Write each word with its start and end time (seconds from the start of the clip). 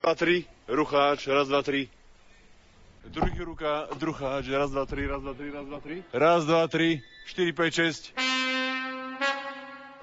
dva, 0.00 0.16
tri, 0.16 0.48
rucháč, 0.64 1.28
raz, 1.28 1.52
dva, 1.52 1.60
tri. 1.60 1.92
Druhý 3.12 3.36
ruka, 3.44 3.84
druháč, 4.00 4.48
raz, 4.48 4.72
dva, 4.72 4.88
tri, 4.88 5.04
raz, 5.04 5.20
dva, 5.20 5.36
tri, 5.36 5.52
raz, 5.52 5.64
dva, 5.68 5.78
tri. 5.84 5.96
Raz, 6.16 6.40
dva, 6.48 6.64
tri, 6.72 7.04
štyri, 7.28 7.52
päť, 7.52 7.70
šesť. 7.84 8.02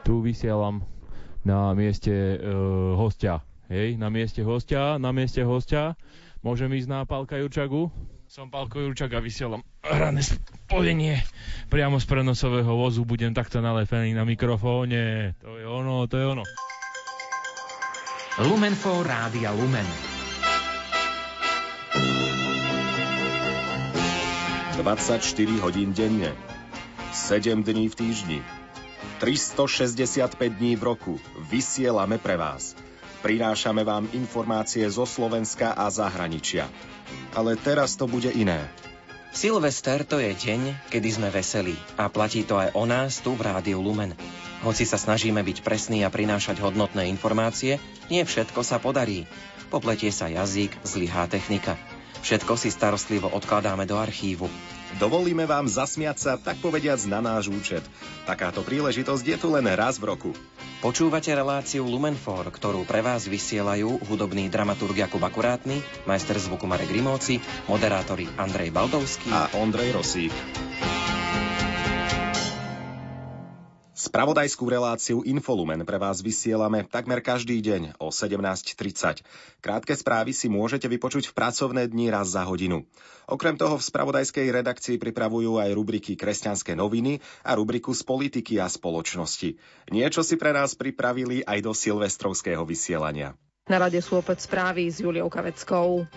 Tu 0.05 0.13
vysielam 0.21 0.86
na 1.41 1.73
mieste 1.73 2.13
uh, 2.13 2.94
hostia. 2.94 3.41
Hej, 3.73 3.97
na 3.97 4.13
mieste 4.13 4.46
hostia, 4.46 5.02
na 5.02 5.10
mieste 5.10 5.41
hostia. 5.41 5.98
Môžem 6.45 6.70
ísť 6.77 6.93
na 6.93 7.02
Pálka 7.09 7.41
Jurčagu? 7.41 7.89
Som 8.29 8.54
Pálko 8.54 8.77
Jurčak 8.77 9.18
a 9.18 9.20
vysielam 9.20 9.66
rané 9.82 10.21
spojenie 10.21 11.25
priamo 11.73 11.98
z 11.98 12.05
prenosového 12.05 12.70
vozu. 12.70 13.02
Budem 13.02 13.34
takto 13.34 13.66
nalepený 13.66 14.14
na 14.14 14.29
mikrofóne. 14.29 15.34
To 15.41 15.57
je 15.57 15.66
ono, 15.66 16.05
to 16.05 16.21
je 16.21 16.25
ono. 16.38 16.45
Lumenfo 18.38 19.01
Rádia 19.01 19.49
Lumen. 19.49 19.88
24 24.78 25.57
hodín 25.57 25.89
denne, 25.89 26.37
7 27.14 27.65
dní 27.65 27.89
v 27.89 27.95
týždni, 27.97 28.39
365 29.18 30.54
dní 30.54 30.78
v 30.78 30.83
roku 30.86 31.18
vysielame 31.50 32.22
pre 32.22 32.38
vás. 32.38 32.78
Prinášame 33.25 33.81
vám 33.81 34.05
informácie 34.14 34.86
zo 34.86 35.09
Slovenska 35.09 35.73
a 35.73 35.89
zahraničia. 35.89 36.69
Ale 37.33 37.58
teraz 37.58 37.97
to 37.97 38.06
bude 38.06 38.30
iné. 38.30 38.69
Silvester 39.36 40.08
to 40.08 40.23
je 40.23 40.31
deň, 40.33 40.91
kedy 40.91 41.09
sme 41.11 41.30
veselí 41.31 41.75
a 41.99 42.08
platí 42.08 42.47
to 42.47 42.55
aj 42.58 42.73
o 42.73 42.83
nás 42.88 43.19
tu 43.19 43.36
v 43.36 43.47
Rádiu 43.47 43.83
Lumen. 43.83 44.16
Hoci 44.66 44.88
sa 44.88 44.97
snažíme 44.97 45.44
byť 45.44 45.61
presní 45.61 46.02
a 46.02 46.09
prinášať 46.09 46.63
hodnotné 46.63 47.05
informácie, 47.11 47.77
nie 48.08 48.23
všetko 48.23 48.63
sa 48.63 48.80
podarí. 48.81 49.30
Popletie 49.67 50.09
sa 50.16 50.31
jazyk, 50.31 50.72
zlyhá 50.88 51.27
technika. 51.27 51.75
Všetko 52.23 52.55
si 52.55 52.72
starostlivo 52.72 53.30
odkladáme 53.30 53.83
do 53.83 54.00
archívu. 54.00 54.50
Dovolíme 54.96 55.44
vám 55.44 55.68
zasmiať 55.68 56.18
sa, 56.18 56.34
tak 56.40 56.64
povediac, 56.64 57.04
na 57.12 57.20
náš 57.20 57.52
účet. 57.52 57.84
Takáto 58.24 58.64
príležitosť 58.64 59.26
je 59.28 59.38
tu 59.38 59.52
len 59.52 59.68
raz 59.76 60.00
v 60.00 60.16
roku. 60.16 60.32
Počúvate 60.80 61.34
reláciu 61.36 61.84
Lumenfor, 61.84 62.48
ktorú 62.48 62.88
pre 62.88 63.04
vás 63.04 63.28
vysielajú 63.28 64.00
hudobný 64.08 64.48
dramaturg 64.48 64.96
Jakub 64.96 65.20
Akurátny, 65.20 65.84
majster 66.08 66.40
zvuku 66.40 66.64
Marek 66.70 66.88
Grimovci, 66.88 67.44
moderátori 67.68 68.30
Andrej 68.40 68.72
Baldovský 68.72 69.28
a 69.34 69.52
Ondrej 69.60 69.92
Rosík. 69.98 70.34
Spravodajskú 74.08 74.72
reláciu 74.72 75.19
Infolumen 75.27 75.83
pre 75.83 76.00
vás 76.00 76.23
vysielame 76.23 76.88
takmer 76.88 77.19
každý 77.19 77.59
deň 77.59 78.00
o 78.00 78.08
17.30. 78.08 79.19
Krátke 79.59 80.00
správy 80.00 80.31
si 80.31 80.47
môžete 80.47 80.88
vypočuť 80.88 81.27
v 81.27 81.36
pracovné 81.36 81.91
dni 81.91 82.08
raz 82.08 82.31
za 82.31 82.47
hodinu. 82.47 82.88
Okrem 83.28 83.59
toho 83.59 83.75
v 83.75 83.83
spravodajskej 83.83 84.47
redakcii 84.47 84.95
pripravujú 84.95 85.59
aj 85.59 85.75
rubriky 85.75 86.16
Kresťanské 86.16 86.72
noviny 86.72 87.19
a 87.44 87.59
rubriku 87.59 87.91
z 87.91 88.08
politiky 88.08 88.63
a 88.63 88.72
spoločnosti. 88.72 89.59
Niečo 89.91 90.23
si 90.23 90.39
pre 90.39 90.55
nás 90.55 90.72
pripravili 90.72 91.44
aj 91.44 91.67
do 91.67 91.75
silvestrovského 91.75 92.63
vysielania. 92.63 93.35
Na 93.67 93.75
rade 93.75 94.00
sú 94.00 94.23
opäť 94.23 94.47
správy 94.47 94.88
s 94.88 95.03
Juliou 95.03 95.28
Kaveckou. 95.28 96.08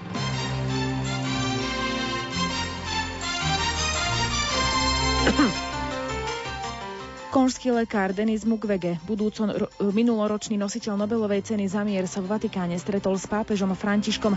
Konžský 7.30 7.70
lekár 7.70 8.10
Denis 8.10 8.42
Mukwege, 8.42 8.98
budúco 9.06 9.46
minuloročný 9.78 10.58
nositeľ 10.58 10.98
Nobelovej 10.98 11.46
ceny 11.46 11.70
za 11.70 11.86
mier, 11.86 12.10
sa 12.10 12.18
v 12.18 12.26
Vatikáne 12.26 12.74
stretol 12.74 13.14
s 13.14 13.30
pápežom 13.30 13.70
Františkom. 13.78 14.34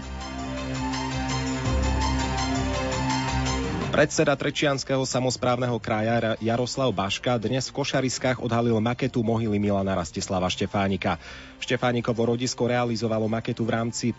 Predseda 3.90 4.38
Trečianského 4.38 5.06
samozprávneho 5.06 5.78
kraja 5.82 6.38
Jaroslav 6.42 6.90
Baška 6.94 7.38
dnes 7.42 7.70
v 7.70 7.82
Košariskách 7.82 8.42
odhalil 8.42 8.78
maketu 8.78 9.26
mohyly 9.26 9.62
Milana 9.62 9.98
Rastislava 9.98 10.50
Štefánika. 10.50 11.22
Štefánikovo 11.62 12.30
rodisko 12.34 12.70
realizovalo 12.70 13.30
maketu 13.30 13.66
v 13.66 13.74
rámci 13.74 14.10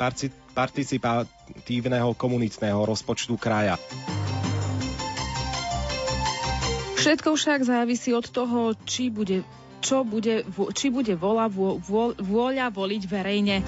participatívneho 0.54 2.10
komunitného 2.14 2.78
rozpočtu 2.86 3.34
kraja. 3.34 3.78
Všetko 7.04 7.36
však 7.36 7.68
závisí 7.68 8.16
od 8.16 8.24
toho, 8.32 8.72
či 8.88 9.12
bude, 9.12 9.44
čo 9.84 10.08
bude, 10.08 10.40
či 10.72 10.88
bude 10.88 11.12
vola, 11.20 11.52
vôľa 12.16 12.72
voliť 12.72 13.02
verejne. 13.04 13.60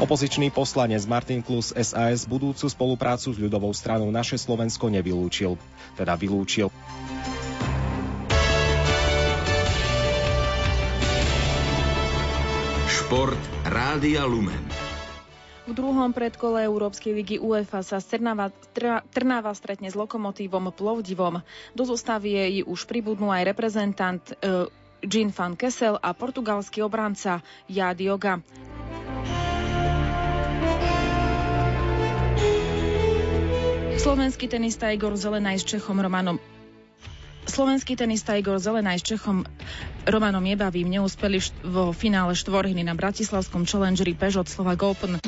Opozičný 0.00 0.48
poslanec 0.48 1.04
Martin 1.04 1.44
Klus 1.44 1.68
SAS 1.76 2.24
budúcu 2.24 2.64
spoluprácu 2.64 3.36
s 3.36 3.36
ľudovou 3.36 3.68
stranou 3.76 4.08
Naše 4.08 4.40
Slovensko 4.40 4.88
nevylúčil. 4.88 5.60
Teda 6.00 6.16
vylúčil. 6.16 6.72
Šport 12.88 13.42
Rádia 13.68 14.24
Lumen. 14.24 14.89
V 15.70 15.78
druhom 15.78 16.10
predkole 16.10 16.66
Európskej 16.66 17.14
ligy 17.14 17.36
UEFA 17.38 17.86
sa 17.86 18.02
Trnava, 18.02 18.50
Trnava 19.14 19.54
stretne 19.54 19.86
s 19.86 19.94
Lokomotívom 19.94 20.74
Plovdivom. 20.74 21.46
Do 21.78 21.82
zostavy 21.86 22.34
jej 22.34 22.54
už 22.66 22.90
pribudnú 22.90 23.30
aj 23.30 23.46
reprezentant 23.46 24.18
e, 24.18 24.66
Jean 25.06 25.30
van 25.30 25.54
Kessel 25.54 25.94
a 25.94 26.10
portugalský 26.10 26.82
obranca 26.82 27.46
Jad 27.70 28.02
Yoga. 28.02 28.42
Slovenský 33.94 34.50
tenista 34.50 34.90
Igor 34.90 35.14
Zelenaj 35.14 35.62
s 35.62 35.64
Čechom 35.70 36.02
Romanom 36.02 36.42
Slovenský 37.50 37.96
tenista 37.96 38.36
Igor 38.36 38.62
Zelenaj 38.62 39.02
s 39.02 39.04
Čechom 39.10 39.42
Romanom 40.06 40.44
Jebavým 40.44 40.86
neúspeli 40.86 41.42
vo 41.66 41.90
finále 41.90 42.36
štvorhny 42.36 42.84
na 42.86 42.94
bratislavskom 42.94 43.64
Challengeri 43.64 44.12
Peugeot 44.12 44.46
Slovak 44.46 44.80
Open. 44.86 45.18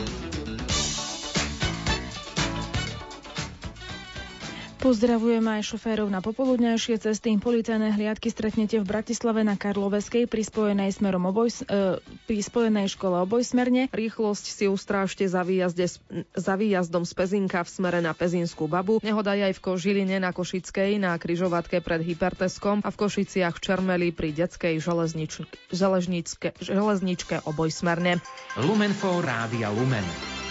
Pozdravujem 4.83 5.47
aj 5.47 5.63
šoférov 5.63 6.11
na 6.11 6.19
popoludňajšie 6.19 6.99
cesty. 6.99 7.39
Policajné 7.39 7.95
hliadky 7.95 8.35
stretnete 8.35 8.83
v 8.83 8.91
Bratislave 8.91 9.47
na 9.47 9.55
Karloveskej 9.55 10.27
pri 10.27 10.43
spojenej, 10.43 10.91
smerom 10.91 11.31
oboj, 11.31 11.55
e, 11.55 12.03
pri 12.03 12.39
spojenej 12.43 12.91
škole 12.91 13.23
obojsmerne. 13.23 13.87
Rýchlosť 13.95 14.43
si 14.43 14.67
ustrážte 14.67 15.31
za, 15.31 15.47
výjazde, 15.47 15.87
za 16.35 16.55
výjazdom 16.59 17.07
z 17.07 17.15
Pezinka 17.15 17.63
v 17.63 17.71
smere 17.71 18.03
na 18.03 18.11
Pezinskú 18.11 18.67
babu. 18.67 18.99
Nehoda 19.07 19.39
aj 19.39 19.55
v 19.55 19.63
Kožiline 19.63 20.19
na 20.19 20.35
Košickej, 20.35 20.99
na 20.99 21.15
kryžovatke 21.15 21.79
pred 21.79 22.03
Hyperteskom 22.03 22.83
a 22.83 22.91
v 22.91 22.97
Košiciach 22.99 23.55
v 23.55 23.63
Čermeli 23.63 24.09
pri 24.11 24.35
detskej 24.35 24.83
železnič, 24.83 25.47
železničke, 25.71 26.59
železničke 26.59 27.47
obojsmerne. 27.47 28.19
Lumenfo 28.59 29.23
Rádia 29.23 29.71
Lumen. 29.71 30.42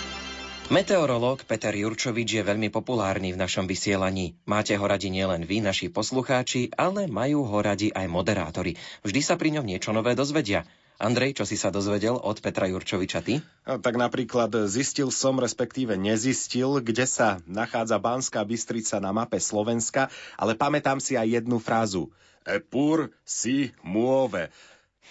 Meteorológ 0.71 1.43
Peter 1.43 1.75
Jurčovič 1.75 2.39
je 2.39 2.47
veľmi 2.47 2.71
populárny 2.71 3.35
v 3.35 3.41
našom 3.43 3.67
vysielaní. 3.67 4.39
Máte 4.47 4.71
ho 4.79 4.85
radi 4.87 5.11
nielen 5.11 5.43
vy, 5.43 5.59
naši 5.59 5.91
poslucháči, 5.91 6.71
ale 6.79 7.11
majú 7.11 7.43
ho 7.43 7.59
radi 7.59 7.91
aj 7.91 8.07
moderátori. 8.07 8.79
Vždy 9.03 9.19
sa 9.19 9.35
pri 9.35 9.59
ňom 9.59 9.67
niečo 9.67 9.91
nové 9.91 10.15
dozvedia. 10.15 10.63
Andrej, 10.95 11.35
čo 11.35 11.43
si 11.43 11.59
sa 11.59 11.75
dozvedel 11.75 12.15
od 12.15 12.39
Petra 12.39 12.71
Jurčoviča 12.71 13.19
ty? 13.19 13.43
No, 13.67 13.83
tak 13.83 13.99
napríklad 13.99 14.71
zistil 14.71 15.11
som, 15.11 15.43
respektíve 15.43 15.99
nezistil, 15.99 16.79
kde 16.79 17.03
sa 17.03 17.43
nachádza 17.43 17.99
Banská 17.99 18.39
Bystrica 18.47 19.03
na 19.03 19.11
mape 19.11 19.43
Slovenska, 19.43 20.07
ale 20.39 20.55
pamätám 20.55 21.03
si 21.03 21.19
aj 21.19 21.43
jednu 21.43 21.59
frázu. 21.59 22.07
Epur 22.47 23.11
si 23.27 23.75
muove. 23.83 24.47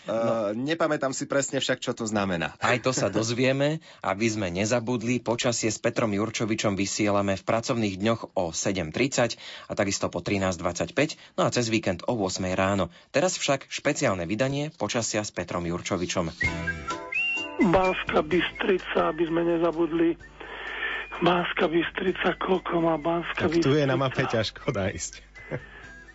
Uh, 0.09 0.57
nepamätám 0.57 1.13
si 1.13 1.29
presne 1.29 1.61
však, 1.61 1.79
čo 1.85 1.93
to 1.93 2.09
znamená. 2.09 2.57
Aj 2.59 2.81
to 2.81 2.91
sa 2.91 3.13
dozvieme, 3.13 3.85
aby 4.01 4.27
sme 4.27 4.49
nezabudli. 4.49 5.21
Počasie 5.21 5.69
s 5.69 5.77
Petrom 5.77 6.11
Jurčovičom 6.17 6.75
vysielame 6.75 7.37
v 7.37 7.45
pracovných 7.45 8.01
dňoch 8.01 8.35
o 8.35 8.51
7.30 8.51 9.37
a 9.69 9.73
takisto 9.77 10.09
po 10.09 10.25
13.25, 10.25 11.37
no 11.37 11.45
a 11.45 11.51
cez 11.53 11.69
víkend 11.69 12.03
o 12.09 12.17
8 12.17 12.43
ráno. 12.57 12.89
Teraz 13.13 13.37
však 13.37 13.69
špeciálne 13.69 14.25
vydanie 14.25 14.73
počasia 14.75 15.21
s 15.21 15.31
Petrom 15.31 15.69
Jurčovičom. 15.69 16.33
Banská 17.61 18.25
Bystrica, 18.25 19.13
aby 19.13 19.29
sme 19.29 19.45
nezabudli. 19.45 20.17
Banská 21.21 21.69
Bystrica, 21.69 22.33
koľko 22.41 22.81
má 22.81 22.97
Banská 22.97 23.53
Bystrica? 23.53 23.69
tu 23.69 23.77
je 23.77 23.85
na 23.85 24.01
mape 24.01 24.25
ťažko 24.25 24.73
nájsť. 24.73 25.30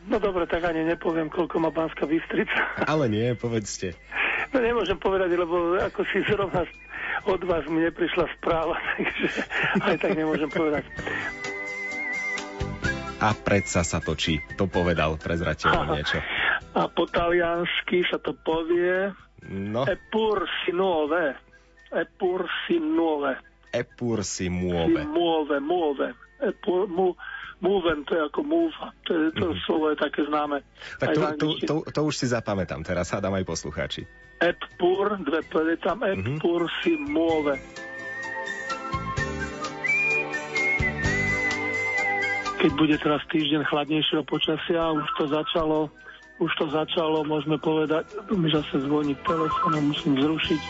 No 0.06 0.22
dobre, 0.22 0.46
tak 0.46 0.62
ani 0.64 0.86
nepoviem, 0.86 1.28
koľko 1.28 1.58
má 1.58 1.70
Banská 1.70 2.06
Bystrica. 2.06 2.78
Ale 2.92 3.10
nie, 3.10 3.34
povedzte. 3.34 3.98
No 4.54 4.62
nemôžem 4.62 4.96
povedať, 4.96 5.34
lebo 5.34 5.76
ako 5.76 6.06
si 6.08 6.22
zrovna 6.26 6.64
od 7.26 7.42
vás 7.42 7.66
mi 7.66 7.82
neprišla 7.82 8.30
správa, 8.38 8.78
takže 8.96 9.30
aj 9.82 9.96
tak 9.98 10.14
nemôžem 10.14 10.48
povedať. 10.48 10.86
A 13.18 13.34
predsa 13.34 13.82
sa 13.82 13.98
točí, 13.98 14.44
to 14.54 14.68
povedal 14.68 15.18
prezrateľ 15.18 15.72
niečo. 15.90 16.20
A 16.76 16.86
po 16.92 17.08
taliansky 17.08 18.04
sa 18.06 18.20
to 18.20 18.36
povie... 18.36 19.10
No, 19.46 19.86
E 19.86 19.96
pur 20.10 20.44
si 20.62 20.74
nuove. 20.74 21.38
E 21.90 22.04
pur 22.18 22.46
si 22.66 22.78
nuove. 22.78 23.38
epur 23.72 24.20
si 24.22 24.46
Si 24.46 24.52
muove. 24.52 25.06
muove, 25.06 25.58
muove. 25.62 26.08
E 26.42 26.50
pur, 26.60 26.90
mu, 26.90 27.14
movem, 27.60 28.04
to 28.04 28.16
je 28.16 28.22
ako 28.24 28.42
move. 28.44 28.76
To, 29.08 29.12
je, 29.14 29.26
to 29.36 29.46
Mhm. 29.52 29.60
slovo 29.66 29.86
je 29.92 29.98
také 29.98 30.22
známe. 30.26 30.58
Tak 31.00 31.08
to, 31.16 31.22
to, 31.40 31.48
to, 31.64 31.76
to 31.92 32.00
už 32.04 32.16
si 32.16 32.28
zapamätám, 32.28 32.84
teraz 32.84 33.12
hádam 33.12 33.36
aj 33.36 33.46
poslucháči. 33.46 34.04
Et 34.44 34.60
pur, 34.76 35.16
dve 35.24 35.40
P 35.48 35.54
je 35.72 35.78
tam, 35.80 36.04
et 36.04 36.20
Mhm. 36.20 36.40
pur 36.44 36.68
si 36.84 36.96
muove. 37.00 37.56
Keď 42.56 42.72
bude 42.82 42.98
teraz 42.98 43.22
týždeň 43.30 43.62
chladnejšieho 43.70 44.24
počasia, 44.26 44.90
už 44.90 45.06
to 45.22 45.30
začalo, 45.30 45.86
už 46.42 46.52
to 46.58 46.66
začalo, 46.74 47.22
môžeme 47.22 47.62
povedať, 47.62 48.10
mi 48.34 48.50
zase 48.50 48.82
zvoní 48.82 49.14
telefón, 49.22 49.94
musím 49.94 50.18
zrušiť. 50.18 50.62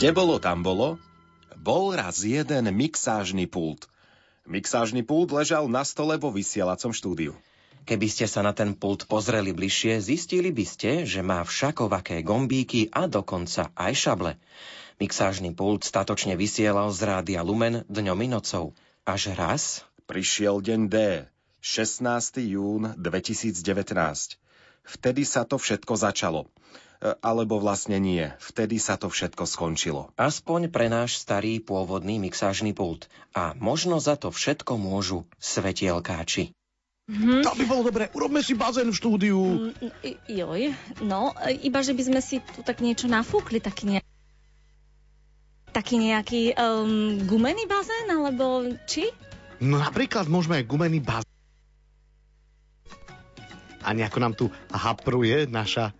Kde 0.00 0.16
bolo, 0.16 0.40
tam 0.40 0.64
bolo? 0.64 0.96
Bol 1.60 1.92
raz 1.92 2.24
jeden 2.24 2.72
mixážny 2.72 3.44
pult. 3.44 3.84
Mixážny 4.48 5.04
pult 5.04 5.28
ležal 5.28 5.68
na 5.68 5.84
stole 5.84 6.16
vo 6.16 6.32
vysielacom 6.32 6.96
štúdiu. 6.96 7.36
Keby 7.84 8.08
ste 8.08 8.24
sa 8.24 8.40
na 8.40 8.56
ten 8.56 8.72
pult 8.72 9.04
pozreli 9.04 9.52
bližšie, 9.52 10.00
zistili 10.00 10.56
by 10.56 10.64
ste, 10.64 10.90
že 11.04 11.20
má 11.20 11.44
všakovaké 11.44 12.24
gombíky 12.24 12.88
a 12.88 13.12
dokonca 13.12 13.76
aj 13.76 13.92
šable. 13.92 14.32
Mixážny 15.04 15.52
pult 15.52 15.84
statočne 15.84 16.32
vysielal 16.32 16.88
z 16.96 17.04
rádia 17.04 17.44
Lumen 17.44 17.84
dňom 17.84 18.24
i 18.24 18.28
nocou. 18.32 18.72
Až 19.04 19.36
raz 19.36 19.84
Prišiel 20.08 20.64
deň 20.64 20.80
D, 20.88 20.96
16. 21.60 22.40
jún 22.48 22.96
2019. 22.96 23.52
Vtedy 24.80 25.28
sa 25.28 25.44
to 25.44 25.60
všetko 25.60 25.92
začalo. 25.92 26.48
Alebo 27.00 27.56
vlastne 27.56 27.96
nie, 27.96 28.28
vtedy 28.44 28.76
sa 28.76 29.00
to 29.00 29.08
všetko 29.08 29.48
skončilo. 29.48 30.12
aspoň 30.20 30.68
pre 30.68 30.92
náš 30.92 31.16
starý 31.16 31.56
pôvodný 31.56 32.20
mixážny 32.20 32.76
pult. 32.76 33.08
A 33.32 33.56
možno 33.56 33.96
za 34.04 34.20
to 34.20 34.28
všetko 34.28 34.76
môžu 34.76 35.24
svetielkáči. 35.40 36.52
Mhm. 37.10 37.42
To 37.42 37.50
by 37.56 37.64
bolo 37.66 37.82
dobre, 37.88 38.06
urobme 38.14 38.38
si 38.44 38.54
bazén 38.54 38.92
v 38.92 38.94
štúdiu. 38.94 39.40
Mm, 39.40 39.74
Joj, 40.30 40.62
no, 41.02 41.34
e, 41.42 41.58
iba 41.66 41.82
že 41.82 41.90
by 41.90 42.02
sme 42.06 42.20
si 42.22 42.38
tu 42.38 42.62
tak 42.62 42.78
niečo 42.84 43.10
nafúkli, 43.10 43.58
taký 43.58 43.96
ne... 43.96 43.98
Taký 45.74 45.98
nejaký 45.98 46.54
um, 46.54 47.18
gumený 47.26 47.66
bazén, 47.66 48.06
alebo 48.14 48.74
či? 48.86 49.10
No 49.58 49.82
napríklad 49.82 50.30
môžeme 50.30 50.62
aj 50.62 50.68
gumený 50.70 51.02
bazén. 51.02 51.30
A 53.80 53.96
nejako 53.96 54.18
nám 54.20 54.34
tu 54.36 54.46
hapruje 54.70 55.48
naša... 55.48 55.96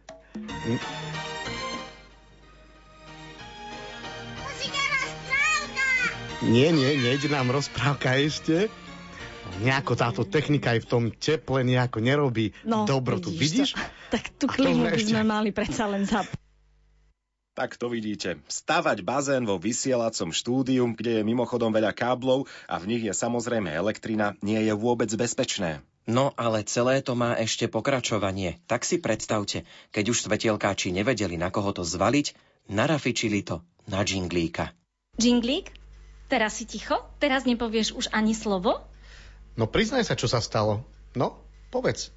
Nie, 6.41 6.73
nie, 6.73 6.97
nejde 6.97 7.29
nám 7.29 7.53
rozprávka 7.53 8.17
ešte. 8.17 8.73
Nejako 9.61 9.93
táto 9.93 10.23
technika 10.25 10.73
aj 10.73 10.81
v 10.81 10.88
tom 10.88 11.05
teple 11.12 11.61
nejako 11.61 12.00
nerobí 12.00 12.56
No, 12.65 12.88
dobrotu. 12.88 13.29
Vidíš? 13.29 13.77
To? 13.77 13.82
Tak 14.11 14.27
tú 14.35 14.50
A 14.50 14.59
to 14.59 14.59
klímu 14.59 14.82
sme 14.82 14.91
by 14.91 14.97
ešte- 14.99 15.12
sme 15.15 15.23
mali 15.23 15.50
predsa 15.55 15.87
len 15.87 16.03
zap. 16.03 16.27
Tak 17.55 17.77
to 17.77 17.87
vidíte. 17.87 18.43
Stavať 18.47 19.05
bazén 19.05 19.47
vo 19.47 19.55
vysielacom 19.55 20.32
štúdiu, 20.32 20.82
kde 20.91 21.21
je 21.21 21.23
mimochodom 21.23 21.71
veľa 21.71 21.93
káblov 21.93 22.50
a 22.67 22.81
v 22.81 22.88
nich 22.88 23.03
je 23.05 23.12
samozrejme 23.12 23.71
elektrina, 23.71 24.35
nie 24.41 24.59
je 24.59 24.73
vôbec 24.73 25.06
bezpečné. 25.12 25.79
No 26.10 26.34
ale 26.34 26.66
celé 26.66 27.06
to 27.06 27.14
má 27.14 27.38
ešte 27.38 27.70
pokračovanie. 27.70 28.58
Tak 28.66 28.82
si 28.82 28.98
predstavte, 28.98 29.62
keď 29.94 30.10
už 30.10 30.26
svetielkáči 30.26 30.90
nevedeli, 30.90 31.38
na 31.38 31.54
koho 31.54 31.70
to 31.70 31.86
zvaliť, 31.86 32.34
narafičili 32.66 33.46
to 33.46 33.62
na 33.86 34.02
džinglíka. 34.02 34.74
Džinglík, 35.14 35.70
teraz 36.26 36.58
si 36.58 36.66
ticho? 36.66 36.98
Teraz 37.22 37.46
nepovieš 37.46 37.94
už 37.94 38.10
ani 38.10 38.34
slovo? 38.34 38.82
No 39.54 39.70
priznaj 39.70 40.10
sa, 40.10 40.18
čo 40.18 40.26
sa 40.26 40.42
stalo. 40.42 40.82
No, 41.14 41.38
povedz. 41.70 42.10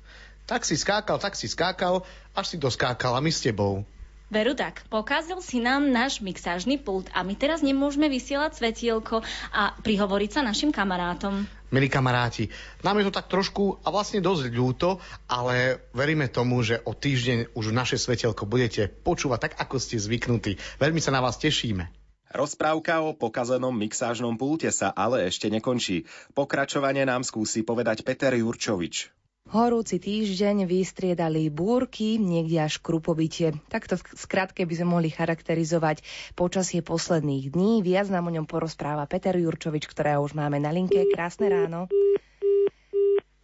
Tak 0.49 0.65
si 0.65 0.73
skákal, 0.73 1.21
tak 1.21 1.37
si 1.37 1.45
skákal, 1.45 2.01
až 2.33 2.45
si 2.49 2.57
doskákal 2.57 3.13
a 3.13 3.21
my 3.21 3.29
s 3.29 3.45
tebou. 3.45 3.85
Veru 4.33 4.57
tak, 4.57 4.81
pokazil 4.89 5.37
si 5.45 5.61
nám 5.61 5.93
náš 5.93 6.17
mixážny 6.17 6.81
pult 6.81 7.05
a 7.13 7.21
my 7.21 7.37
teraz 7.37 7.61
nemôžeme 7.61 8.09
vysielať 8.09 8.57
svetielko 8.57 9.21
a 9.53 9.77
prihovoriť 9.85 10.29
sa 10.33 10.41
našim 10.41 10.73
kamarátom. 10.73 11.45
Milí 11.73 11.89
kamaráti, 11.89 12.53
nám 12.85 13.01
je 13.01 13.09
to 13.09 13.17
tak 13.17 13.33
trošku 13.33 13.81
a 13.81 13.89
vlastne 13.89 14.21
dosť 14.21 14.53
ľúto, 14.53 15.01
ale 15.25 15.81
veríme 15.97 16.29
tomu, 16.29 16.61
že 16.61 16.77
o 16.85 16.93
týždeň 16.93 17.57
už 17.57 17.73
naše 17.73 17.97
svetelko 17.97 18.45
budete 18.45 18.93
počúvať 19.01 19.49
tak, 19.49 19.53
ako 19.57 19.81
ste 19.81 19.97
zvyknutí. 19.97 20.61
Veľmi 20.77 21.01
sa 21.01 21.09
na 21.09 21.25
vás 21.25 21.41
tešíme. 21.41 21.89
Rozprávka 22.29 23.01
o 23.01 23.17
pokazenom 23.17 23.73
mixážnom 23.73 24.37
pulte 24.37 24.69
sa 24.69 24.93
ale 24.93 25.25
ešte 25.25 25.49
nekončí. 25.49 26.05
Pokračovanie 26.37 27.09
nám 27.09 27.25
skúsi 27.25 27.65
povedať 27.65 28.05
Peter 28.05 28.37
Jurčovič. 28.37 29.22
Horúci 29.53 30.01
týždeň 30.01 30.65
vystriedali 30.65 31.45
búrky, 31.53 32.17
niekde 32.17 32.57
až 32.57 32.81
krupobytie. 32.81 33.53
Takto 33.69 34.01
v 34.01 34.17
skratke 34.17 34.65
by 34.65 34.73
sme 34.73 34.97
mohli 34.97 35.13
charakterizovať 35.13 36.01
počasie 36.33 36.81
posledných 36.81 37.53
dní. 37.53 37.85
Viac 37.85 38.09
nám 38.09 38.25
o 38.25 38.33
ňom 38.33 38.49
porozpráva 38.49 39.05
Peter 39.05 39.37
Jurčovič, 39.37 39.85
ktorého 39.85 40.25
už 40.25 40.33
máme 40.33 40.57
na 40.57 40.73
linke. 40.73 41.05
Krásne 41.05 41.53
ráno. 41.53 41.85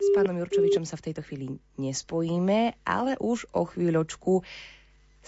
S 0.01 0.09
pánom 0.17 0.33
Jurčovičom 0.33 0.81
sa 0.81 0.97
v 0.97 1.13
tejto 1.13 1.21
chvíli 1.21 1.61
nespojíme, 1.77 2.81
ale 2.89 3.13
už 3.21 3.45
o 3.53 3.69
chvíľočku 3.69 4.41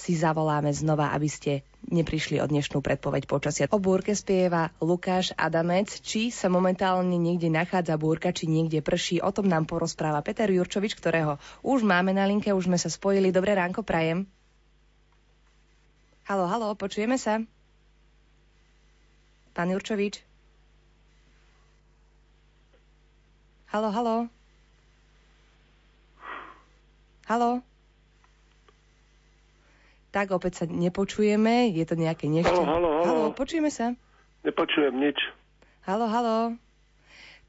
si 0.02 0.18
zavoláme 0.18 0.74
znova, 0.74 1.14
aby 1.14 1.30
ste 1.30 1.62
neprišli 1.94 2.42
o 2.42 2.50
dnešnú 2.50 2.82
predpoveď 2.82 3.30
počasia. 3.30 3.70
O 3.70 3.78
búrke 3.78 4.18
spieva 4.18 4.74
Lukáš 4.82 5.30
Adamec. 5.38 6.02
Či 6.02 6.34
sa 6.34 6.50
momentálne 6.50 7.22
niekde 7.22 7.54
nachádza 7.54 8.02
búrka, 8.02 8.34
či 8.34 8.50
niekde 8.50 8.82
prší, 8.82 9.22
o 9.22 9.30
tom 9.30 9.46
nám 9.46 9.70
porozpráva 9.70 10.26
Peter 10.26 10.50
Jurčovič, 10.50 10.98
ktorého 10.98 11.38
už 11.62 11.86
máme 11.86 12.18
na 12.18 12.26
linke, 12.26 12.50
už 12.50 12.66
sme 12.66 12.82
sa 12.82 12.90
spojili. 12.90 13.30
Dobré 13.30 13.54
ránko, 13.54 13.86
prajem. 13.86 14.26
Halo, 16.26 16.50
halo, 16.50 16.74
počujeme 16.74 17.22
sa? 17.22 17.38
Pán 19.54 19.70
Jurčovič? 19.70 20.26
Halo, 23.70 23.94
halo? 23.94 24.16
Halo? 27.30 27.71
Tak 30.12 30.36
opäť 30.36 30.64
sa 30.64 30.66
nepočujeme, 30.68 31.72
je 31.72 31.86
to 31.88 31.96
nejaké 31.96 32.28
nešťastie. 32.28 32.68
Halo, 32.68 32.68
halo, 32.68 32.90
halo. 33.00 33.08
halo, 33.08 33.26
počujeme 33.32 33.72
sa? 33.72 33.96
Nepočujem 34.44 34.92
nič. 34.92 35.16
Halo, 35.88 36.12
halo. 36.12 36.38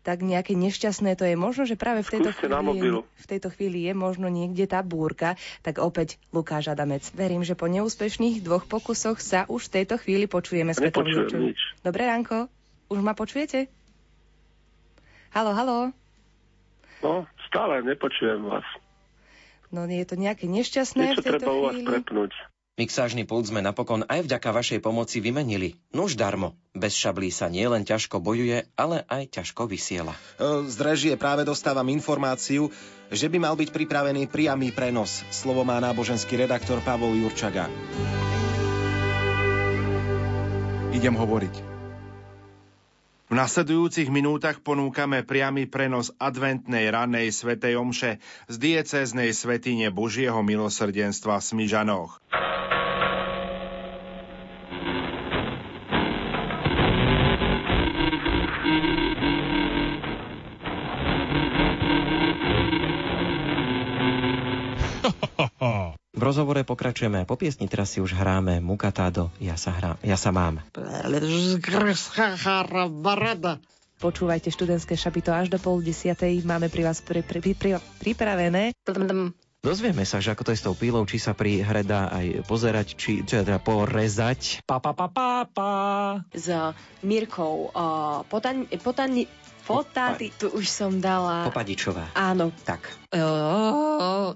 Tak 0.03 0.19
nejaké 0.19 0.59
nešťastné 0.59 1.15
to 1.15 1.23
je. 1.23 1.39
Možno, 1.39 1.63
že 1.63 1.79
práve 1.79 2.03
v 2.03 2.11
tejto, 2.19 2.35
Skúste 2.35 2.51
chvíli, 2.51 2.67
mobil. 2.67 2.95
v 3.07 3.27
tejto 3.27 3.49
chvíli 3.55 3.87
je 3.87 3.95
možno 3.95 4.27
niekde 4.27 4.67
tá 4.67 4.83
búrka. 4.83 5.39
Tak 5.63 5.79
opäť 5.79 6.19
Lukáš 6.35 6.75
Adamec. 6.75 7.07
Verím, 7.15 7.47
že 7.47 7.55
po 7.55 7.71
neúspešných 7.71 8.43
dvoch 8.43 8.67
pokusoch 8.67 9.23
sa 9.23 9.47
už 9.47 9.71
v 9.71 9.73
tejto 9.83 10.03
chvíli 10.03 10.27
počujeme. 10.27 10.75
s 10.75 10.83
Petrom 10.83 11.07
nič. 11.07 11.59
Dobré 11.87 12.11
ránko. 12.11 12.51
Už 12.91 12.99
ma 12.99 13.15
počujete? 13.15 13.71
Halo, 15.31 15.55
halo. 15.55 15.79
No, 17.03 17.27
stále 17.47 17.83
nepočujem 17.87 18.43
vás. 18.43 18.67
No 19.73 19.87
je 19.89 20.05
to 20.05 20.19
nejaké 20.19 20.51
nešťastné 20.51 21.15
Niečo 21.15 21.23
v 21.23 21.25
tejto 21.25 21.47
treba 21.47 21.53
u 21.55 21.63
vás 21.63 21.75
chvíli. 21.79 21.89
prepnúť. 21.89 22.33
Mixážny 22.73 23.29
pult 23.29 23.53
sme 23.53 23.61
napokon 23.61 24.01
aj 24.09 24.25
vďaka 24.25 24.49
vašej 24.49 24.81
pomoci 24.81 25.21
vymenili. 25.21 25.77
Nuž 25.93 26.17
darmo. 26.17 26.57
Bez 26.73 26.97
šablí 26.97 27.29
sa 27.29 27.53
nielen 27.53 27.85
ťažko 27.85 28.17
bojuje, 28.17 28.65
ale 28.81 29.05
aj 29.13 29.29
ťažko 29.29 29.69
vysiela. 29.69 30.17
E, 30.41 30.65
z 30.65 30.77
režie 30.81 31.13
práve 31.21 31.45
dostávam 31.45 31.85
informáciu, 31.93 32.73
že 33.13 33.29
by 33.29 33.45
mal 33.45 33.61
byť 33.61 33.77
pripravený 33.77 34.25
priamy 34.33 34.73
prenos. 34.73 35.21
Slovo 35.29 35.69
má 35.69 35.85
náboženský 35.85 36.49
redaktor 36.49 36.81
Pavol 36.81 37.13
Jurčaga. 37.21 37.69
Idem 40.97 41.13
hovoriť. 41.13 41.55
V 43.29 43.35
nasledujúcich 43.37 44.09
minútach 44.09 44.65
ponúkame 44.65 45.25
priamy 45.29 45.69
prenos 45.69 46.09
adventnej 46.17 46.89
ranej 46.89 47.37
svetej 47.37 47.77
omše 47.77 48.17
z 48.49 48.55
diecéznej 48.57 49.37
svetine 49.37 49.93
Božieho 49.93 50.41
milosrdenstva 50.41 51.37
v 51.37 51.45
Smižanoch. 51.53 52.21
Rozhovore 66.33 66.65
pokračujeme 66.65 67.29
po 67.29 67.37
piesni, 67.37 67.69
teraz 67.69 67.93
si 67.93 68.01
už 68.01 68.17
hráme 68.17 68.65
Mukatádo, 68.65 69.29
ja 69.37 69.61
sa, 69.61 69.77
hrám, 69.77 70.01
ja 70.01 70.17
sa 70.17 70.33
mám. 70.33 70.65
Počúvajte 74.01 74.49
študentské 74.49 74.97
šapito 74.97 75.29
až 75.29 75.53
do 75.53 75.61
pol 75.61 75.85
desiatej. 75.85 76.41
Máme 76.49 76.73
pri 76.73 76.89
vás 76.89 77.05
pri, 77.05 77.21
pri, 77.21 77.53
pri, 77.53 77.77
pripravené. 78.01 78.73
Dozvieme 79.63 80.03
sa, 80.03 80.19
že 80.19 80.35
ako 80.35 80.43
to 80.43 80.51
je 80.51 80.59
s 80.59 80.67
tou 80.67 80.75
pílou, 80.75 81.07
či 81.07 81.23
sa 81.23 81.37
pri 81.37 81.63
hre 81.63 81.87
dá 81.87 82.11
aj 82.11 82.49
pozerať, 82.51 82.99
či, 82.99 83.23
či 83.23 83.45
teda 83.45 83.63
porezať. 83.63 84.67
Pa, 84.67 84.83
pa, 84.83 84.91
pa, 84.91 85.07
pa, 85.07 85.47
pa. 85.47 85.71
S 86.35 86.51
Mirkou 87.07 87.71
uh, 87.71 88.27
potan, 88.27 88.67
potan, 88.83 89.15
Potáty, 89.63 90.35
tu 90.35 90.51
už 90.51 90.67
som 90.67 90.99
dala. 90.99 91.47
Popadičová. 91.47 92.11
Áno. 92.19 92.51
Tak. 92.67 92.91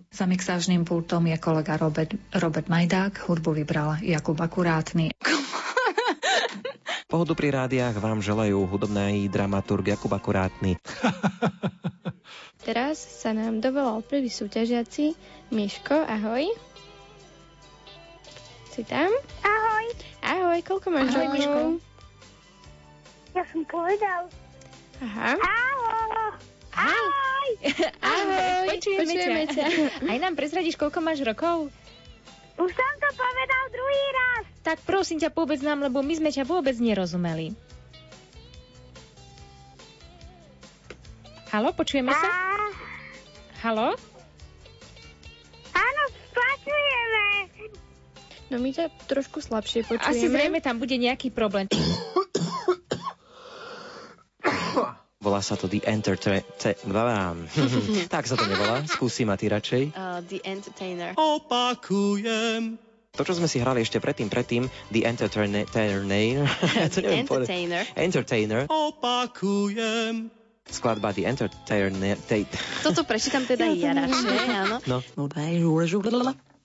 Za 0.06 0.24
mixážnym 0.30 0.86
pultom 0.86 1.26
je 1.26 1.36
kolega 1.42 1.74
Robert, 1.74 2.14
Robert 2.30 2.70
Majdák, 2.70 3.26
hudbu 3.26 3.50
vybral 3.62 3.98
Jakub 4.06 4.38
Akurátny. 4.38 5.10
Pohodu 7.10 7.38
pri 7.38 7.54
rádiách 7.54 7.98
vám 8.02 8.18
želajú 8.18 8.66
hudobný 8.66 9.26
dramaturg 9.30 9.86
Jakub 9.86 10.10
Akurátny. 10.14 10.78
Teraz 12.66 12.98
sa 12.98 13.30
nám 13.30 13.62
dovolal 13.62 14.02
prvý 14.02 14.26
súťažiaci. 14.26 15.14
Miško, 15.54 15.94
ahoj. 16.02 16.50
Si 18.74 18.82
tam? 18.82 19.10
Ahoj. 19.46 19.86
Ahoj, 20.26 20.58
koľko 20.66 20.88
máš 20.90 21.14
ahoj, 21.14 21.22
rokov? 21.22 21.34
Miško. 21.34 21.58
Ja 23.38 23.42
som 23.54 23.62
povedal. 23.70 24.45
Aha. 24.96 25.36
Ahoj. 25.36 26.32
Ahoj. 26.72 27.50
Ahoj. 28.00 28.64
Počujeme, 28.72 29.04
Počujeme 29.04 29.42
ťa. 29.52 29.64
Aj 30.12 30.18
nám 30.20 30.34
prezradíš, 30.36 30.76
koľko 30.80 30.98
máš 31.04 31.20
rokov? 31.20 31.68
Už 32.56 32.70
som 32.72 32.94
to 32.96 33.08
povedal 33.12 33.62
druhý 33.68 34.04
raz. 34.16 34.44
Tak 34.64 34.78
prosím 34.88 35.20
ťa, 35.20 35.28
povedz 35.28 35.60
nám, 35.60 35.84
lebo 35.84 36.00
my 36.00 36.14
sme 36.16 36.32
ťa 36.32 36.48
vôbec 36.48 36.72
nerozumeli. 36.80 37.52
Halo, 41.52 41.72
počujeme 41.76 42.12
sa? 42.12 42.28
Halo? 43.60 43.96
Áno, 45.76 46.02
počujeme. 46.32 47.24
No 48.48 48.56
my 48.60 48.70
ťa 48.72 48.92
trošku 49.08 49.44
slabšie 49.44 49.84
počujeme. 49.84 50.08
Asi 50.08 50.26
zrejme 50.32 50.58
tam 50.64 50.80
bude 50.80 50.96
nejaký 50.96 51.28
problém. 51.28 51.68
Volá 55.36 55.44
sa 55.44 55.60
to 55.60 55.68
The 55.68 55.84
Entertainer. 55.84 56.40
tak 58.08 58.24
sa 58.24 58.40
to 58.40 58.48
nevolá. 58.48 58.88
Skúsi 58.88 59.28
ma 59.28 59.36
ty 59.36 59.52
radšej. 59.52 59.92
Uh, 59.92 60.24
the 60.32 60.40
Entertainer. 60.40 61.12
Opakujem. 61.12 62.80
To, 63.12 63.20
čo 63.20 63.36
sme 63.36 63.44
si 63.44 63.60
hrali 63.60 63.84
ešte 63.84 64.00
predtým, 64.00 64.32
predtým, 64.32 64.64
The 64.96 65.04
Entertainer... 65.04 65.68
The 66.96 67.04
Entertainer. 67.04 67.84
Entertainer. 68.00 68.60
Opakujem. 68.64 70.32
Skladba 70.72 71.12
The 71.12 71.28
Entertainer... 71.28 72.16
Toto 72.80 73.04
prečítam 73.04 73.44
teda 73.44 73.68
ja 73.76 73.92
radšej, 73.92 74.40
áno. 74.56 74.80
No. 74.88 75.04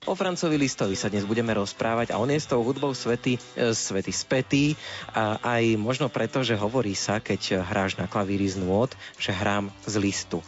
O 0.09 0.17
Francovi 0.17 0.57
Listovi 0.57 0.97
sa 0.97 1.13
dnes 1.13 1.29
budeme 1.29 1.53
rozprávať 1.53 2.09
a 2.09 2.17
on 2.17 2.25
je 2.25 2.41
s 2.41 2.49
tou 2.49 2.65
hudbou 2.65 2.89
svety, 2.89 3.37
e, 3.37 3.69
svety 3.69 4.09
spätý 4.09 4.73
a 5.13 5.37
aj 5.45 5.77
možno 5.77 6.09
preto, 6.09 6.41
že 6.41 6.57
hovorí 6.57 6.97
sa, 6.97 7.21
keď 7.21 7.61
hráš 7.61 8.01
na 8.01 8.09
klavíri 8.09 8.49
z 8.49 8.57
nôd, 8.65 8.97
že 9.21 9.29
hrám 9.29 9.69
z 9.85 10.01
listu. 10.01 10.41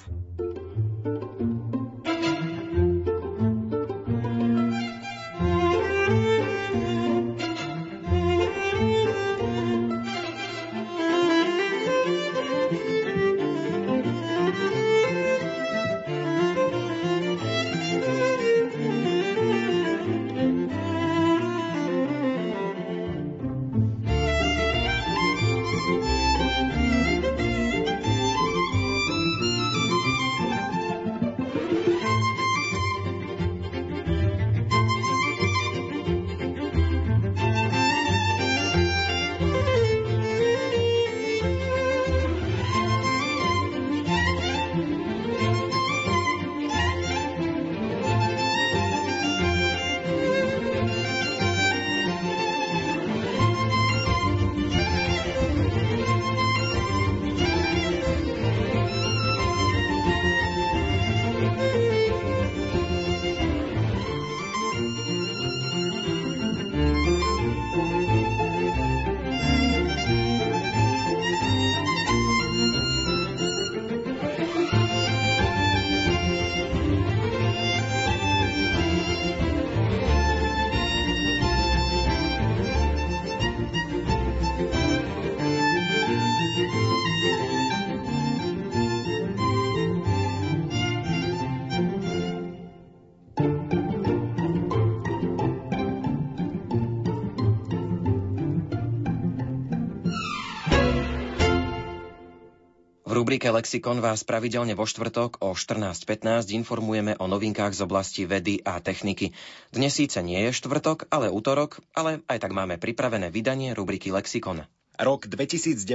Rubrike 103.14 103.46
Lexikon 103.54 104.02
vás 104.02 104.26
pravidelne 104.26 104.74
vo 104.74 104.90
štvrtok 104.90 105.46
o 105.46 105.54
14.15 105.54 106.50
informujeme 106.58 107.14
o 107.22 107.30
novinkách 107.30 107.78
z 107.78 107.86
oblasti 107.86 108.26
vedy 108.26 108.58
a 108.66 108.82
techniky. 108.82 109.38
Dnes 109.70 109.94
síce 109.94 110.18
nie 110.26 110.42
je 110.50 110.52
štvrtok, 110.58 111.14
ale 111.14 111.30
útorok, 111.30 111.78
ale 111.94 112.26
aj 112.26 112.42
tak 112.42 112.58
máme 112.58 112.82
pripravené 112.82 113.30
vydanie 113.30 113.78
rubriky 113.78 114.10
Lexikon. 114.10 114.66
Rok 114.98 115.30
2019 115.30 115.86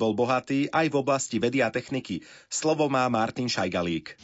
bol 0.00 0.16
bohatý 0.16 0.72
aj 0.72 0.88
v 0.88 0.96
oblasti 0.96 1.36
vedy 1.36 1.60
a 1.60 1.68
techniky. 1.68 2.24
Slovo 2.48 2.88
má 2.88 3.08
Martin 3.12 3.48
Šajgalík. 3.48 4.16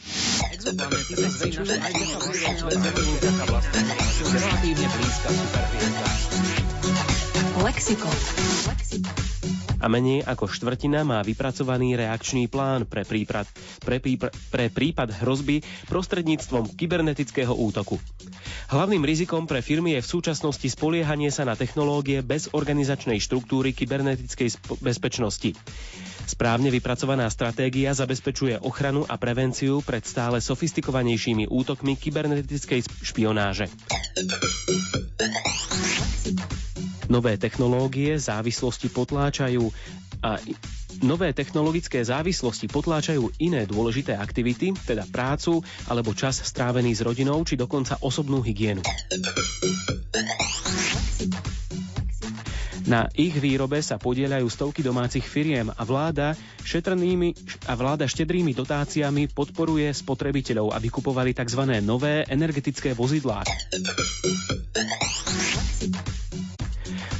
Lexikon. 7.61 8.17
Lexikon. 8.65 9.60
A 9.81 9.89
menej 9.89 10.21
ako 10.21 10.45
štvrtina 10.45 11.01
má 11.01 11.25
vypracovaný 11.25 11.97
reakčný 11.97 12.45
plán 12.45 12.85
pre 12.85 13.01
prípad, 13.01 13.49
pre, 13.81 13.97
prípad, 13.97 14.29
pre 14.53 14.69
prípad 14.69 15.09
hrozby 15.25 15.65
prostredníctvom 15.89 16.77
kybernetického 16.77 17.51
útoku. 17.51 17.97
Hlavným 18.69 19.01
rizikom 19.01 19.49
pre 19.49 19.65
firmy 19.65 19.97
je 19.97 20.05
v 20.05 20.11
súčasnosti 20.13 20.63
spoliehanie 20.69 21.33
sa 21.33 21.43
na 21.43 21.57
technológie 21.57 22.21
bez 22.21 22.47
organizačnej 22.53 23.17
štruktúry 23.19 23.73
kybernetickej 23.73 24.79
bezpečnosti. 24.79 25.57
Správne 26.29 26.71
vypracovaná 26.71 27.27
stratégia 27.27 27.91
zabezpečuje 27.91 28.61
ochranu 28.63 29.03
a 29.09 29.19
prevenciu 29.19 29.83
pred 29.83 30.05
stále 30.05 30.39
sofistikovanejšími 30.39 31.49
útokmi 31.49 31.97
kybernetickej 31.97 32.87
špionáže. 33.03 33.67
Nové 37.11 37.35
technológie 37.35 38.15
závislosti 38.15 38.87
potláčajú 38.87 39.67
a 40.23 40.39
Nové 41.01 41.33
technologické 41.33 42.03
závislosti 42.05 42.69
potláčajú 42.69 43.41
iné 43.41 43.65
dôležité 43.65 44.13
aktivity, 44.13 44.75
teda 44.85 45.07
prácu 45.09 45.63
alebo 45.89 46.13
čas 46.13 46.43
strávený 46.45 46.93
s 46.93 47.01
rodinou 47.01 47.41
či 47.41 47.57
dokonca 47.57 47.97
osobnú 48.05 48.43
hygienu. 48.45 48.85
Na 52.85 53.07
ich 53.15 53.33
výrobe 53.39 53.79
sa 53.79 53.95
podielajú 53.97 54.45
stovky 54.51 54.83
domácich 54.83 55.23
firiem 55.23 55.71
a 55.71 55.81
vláda, 55.87 56.35
šetrnými, 56.61 57.33
a 57.71 57.73
vláda 57.73 58.03
štedrými 58.05 58.51
dotáciami 58.51 59.31
podporuje 59.31 59.89
spotrebiteľov, 59.95 60.75
aby 60.75 60.87
kupovali 60.91 61.31
tzv. 61.31 61.81
nové 61.81 62.27
energetické 62.27 62.91
vozidlá. 62.91 63.47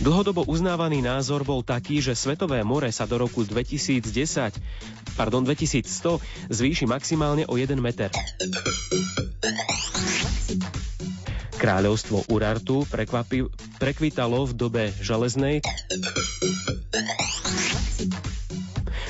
Dlhodobo 0.02 0.50
uznávaný 0.50 1.06
názor 1.06 1.46
bol 1.46 1.62
taký, 1.62 2.02
že 2.02 2.18
Svetové 2.18 2.66
more 2.66 2.90
sa 2.90 3.06
do 3.06 3.22
roku 3.22 3.46
2010, 3.46 4.02
pardon, 5.14 5.46
2100 5.46 6.18
zvýši 6.50 6.90
maximálne 6.90 7.46
o 7.46 7.54
1 7.54 7.78
meter. 7.78 8.10
Kráľovstvo 11.62 12.26
Urartu 12.34 12.90
prekvitalo 13.78 14.50
v 14.50 14.54
dobe 14.58 14.84
železnej 15.06 15.62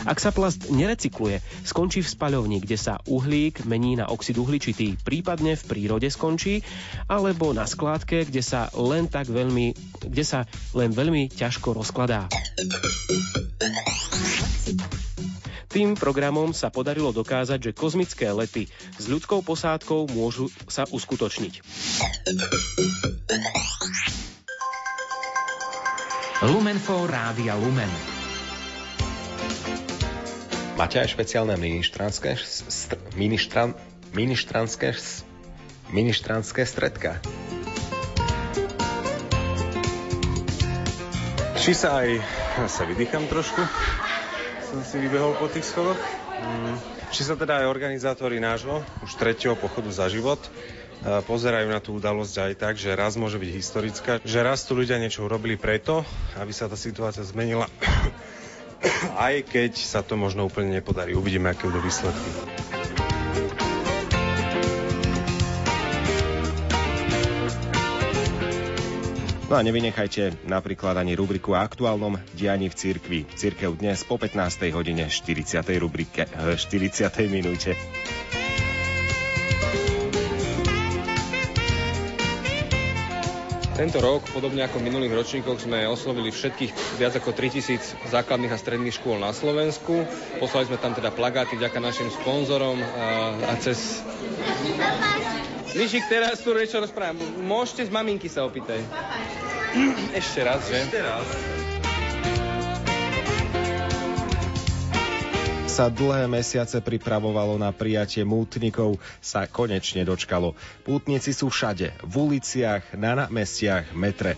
ak 0.05 0.17
sa 0.17 0.33
plast 0.33 0.69
nerecykluje, 0.73 1.41
skončí 1.65 2.01
v 2.01 2.09
spaľovni, 2.09 2.57
kde 2.61 2.77
sa 2.77 2.97
uhlík 3.05 3.65
mení 3.69 3.97
na 3.99 4.09
oxid 4.09 4.37
uhličitý, 4.37 4.97
prípadne 5.01 5.53
v 5.53 5.63
prírode 5.67 6.09
skončí, 6.09 6.65
alebo 7.05 7.53
na 7.53 7.69
skládke, 7.69 8.25
kde 8.25 8.41
sa 8.41 8.73
len 8.73 9.05
tak 9.05 9.29
veľmi, 9.29 9.77
kde 10.01 10.23
sa 10.25 10.49
len 10.73 10.89
veľmi 10.89 11.29
ťažko 11.29 11.77
rozkladá. 11.77 12.25
Tým 15.71 15.95
programom 15.95 16.51
sa 16.51 16.67
podarilo 16.67 17.15
dokázať, 17.15 17.71
že 17.71 17.77
kozmické 17.77 18.27
lety 18.27 18.67
s 18.99 19.05
ľudskou 19.07 19.39
posádkou 19.39 20.11
môžu 20.11 20.51
sa 20.67 20.83
uskutočniť. 20.83 21.63
Lumenfo 26.41 27.07
Rádia 27.07 27.55
Lumen. 27.55 28.20
Máte 30.81 30.97
aj 30.97 31.13
špeciálne 31.13 31.53
ministranské, 31.61 32.33
st- 32.41 32.97
ministran, 33.13 33.77
ministranské, 34.17 34.97
ministranské 35.93 36.65
stredka? 36.65 37.21
Či 41.61 41.77
sa 41.77 42.01
aj 42.01 42.17
sa 42.65 42.89
vydýcham 42.89 43.29
trošku, 43.29 43.61
som 44.73 44.81
si 44.81 44.97
vybehol 44.97 45.37
po 45.37 45.45
tých 45.53 45.69
schodoch. 45.69 46.01
Mm. 46.41 46.73
Či 47.13 47.29
sa 47.29 47.37
teda 47.37 47.61
aj 47.61 47.69
organizátori 47.69 48.41
nášho, 48.41 48.81
už 49.05 49.21
tretieho 49.21 49.53
pochodu 49.53 49.93
za 49.93 50.09
život, 50.09 50.41
e, 50.41 51.21
pozerajú 51.21 51.69
na 51.69 51.77
tú 51.77 52.01
udalosť 52.01 52.35
aj 52.41 52.53
tak, 52.57 52.73
že 52.81 52.97
raz 52.97 53.21
môže 53.21 53.37
byť 53.37 53.51
historická, 53.53 54.11
že 54.25 54.41
raz 54.41 54.65
tu 54.65 54.73
ľudia 54.73 54.97
niečo 54.97 55.29
urobili 55.29 55.61
preto, 55.61 56.01
aby 56.41 56.49
sa 56.49 56.65
tá 56.65 56.73
situácia 56.73 57.21
zmenila 57.21 57.69
aj 59.21 59.45
keď 59.45 59.71
sa 59.77 60.01
to 60.01 60.17
možno 60.17 60.49
úplne 60.49 60.73
nepodarí. 60.73 61.13
Uvidíme, 61.13 61.53
aké 61.53 61.69
budú 61.69 61.85
výsledky. 61.85 62.29
No 69.51 69.59
a 69.59 69.67
nevynechajte 69.67 70.47
napríklad 70.47 70.95
ani 70.95 71.11
rubriku 71.11 71.51
o 71.51 71.59
aktuálnom 71.59 72.15
dianí 72.31 72.71
v 72.71 72.75
cirkvi. 72.79 73.19
Cirkev 73.35 73.75
dnes 73.75 73.99
po 74.07 74.15
15. 74.15 74.71
hodine 74.71 75.11
40. 75.11 75.59
rubrike, 75.75 76.23
40. 76.23 77.11
Eh, 77.11 77.27
minúte. 77.27 77.75
Tento 83.81 83.97
rok, 83.97 84.21
podobne 84.29 84.61
ako 84.61 84.77
v 84.77 84.93
minulých 84.93 85.17
ročníkoch, 85.17 85.65
sme 85.65 85.89
oslovili 85.89 86.29
všetkých 86.29 87.01
viac 87.01 87.17
ako 87.17 87.33
3000 87.33 88.13
základných 88.13 88.53
a 88.53 88.61
stredných 88.61 88.93
škôl 88.93 89.17
na 89.17 89.33
Slovensku. 89.33 90.05
Poslali 90.37 90.69
sme 90.69 90.77
tam 90.77 90.93
teda 90.93 91.09
plagáty 91.09 91.57
vďaka 91.57 91.81
našim 91.81 92.13
sponzorom 92.13 92.77
a, 92.77 93.33
a 93.41 93.57
cez... 93.57 94.05
Myšik, 95.73 96.05
teraz 96.13 96.45
tu 96.45 96.53
niečo 96.53 96.77
rozprávam. 96.77 97.17
Môžete 97.41 97.89
z 97.89 97.91
maminky 97.97 98.29
sa 98.29 98.45
opýtať. 98.45 98.85
Ešte 100.13 100.45
raz, 100.45 100.61
že? 100.69 100.77
Ešte 100.85 101.01
raz. 101.01 101.25
Sa 105.71 105.87
dlhé 105.87 106.27
mesiace 106.27 106.83
pripravovalo 106.83 107.55
na 107.55 107.71
prijatie 107.71 108.27
mútnikov, 108.27 108.99
sa 109.23 109.47
konečne 109.47 110.03
dočkalo. 110.03 110.51
Pútnici 110.83 111.31
sú 111.31 111.47
všade, 111.47 111.95
v 112.03 112.13
uliciach, 112.27 112.91
na 112.99 113.15
námestiach, 113.15 113.95
metre. 113.95 114.35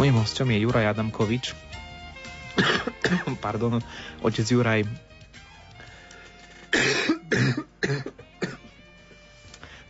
Mojím 0.00 0.16
hostom 0.16 0.48
je 0.48 0.64
Juraj 0.64 0.96
Adamkovič. 0.96 1.52
Pardon, 3.44 3.84
otec 4.24 4.48
Juraj. 4.48 4.88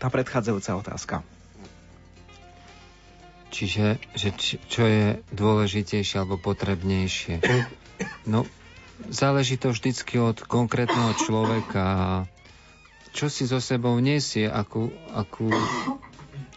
Tá 0.03 0.11
predchádzajúca 0.11 0.83
otázka. 0.83 1.17
Čiže 3.53 4.01
že 4.17 4.29
či, 4.33 4.57
čo 4.67 4.89
je 4.89 5.21
dôležitejšie 5.37 6.25
alebo 6.25 6.41
potrebnejšie? 6.41 7.45
No, 8.25 8.49
záleží 9.13 9.61
to 9.61 9.77
vždycky 9.77 10.17
od 10.19 10.41
konkrétneho 10.43 11.13
človeka 11.21 12.25
čo 13.13 13.29
si 13.29 13.45
so 13.45 13.61
sebou 13.61 14.01
nesie, 14.01 14.49
akú, 14.49 14.89
akú, 15.13 15.53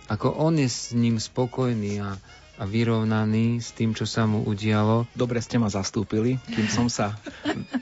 ako 0.08 0.27
on 0.31 0.55
je 0.55 0.71
s 0.71 0.95
ním 0.95 1.19
spokojný 1.19 1.99
a 1.99 2.15
a 2.56 2.63
vyrovnaný 2.63 3.60
s 3.60 3.76
tým, 3.76 3.91
čo 3.91 4.08
sa 4.08 4.24
mu 4.24 4.44
udialo. 4.48 5.08
Dobre 5.12 5.44
ste 5.44 5.60
ma 5.60 5.68
zastúpili, 5.68 6.39
kým 6.52 6.68
som 6.72 6.88
sa 6.88 7.15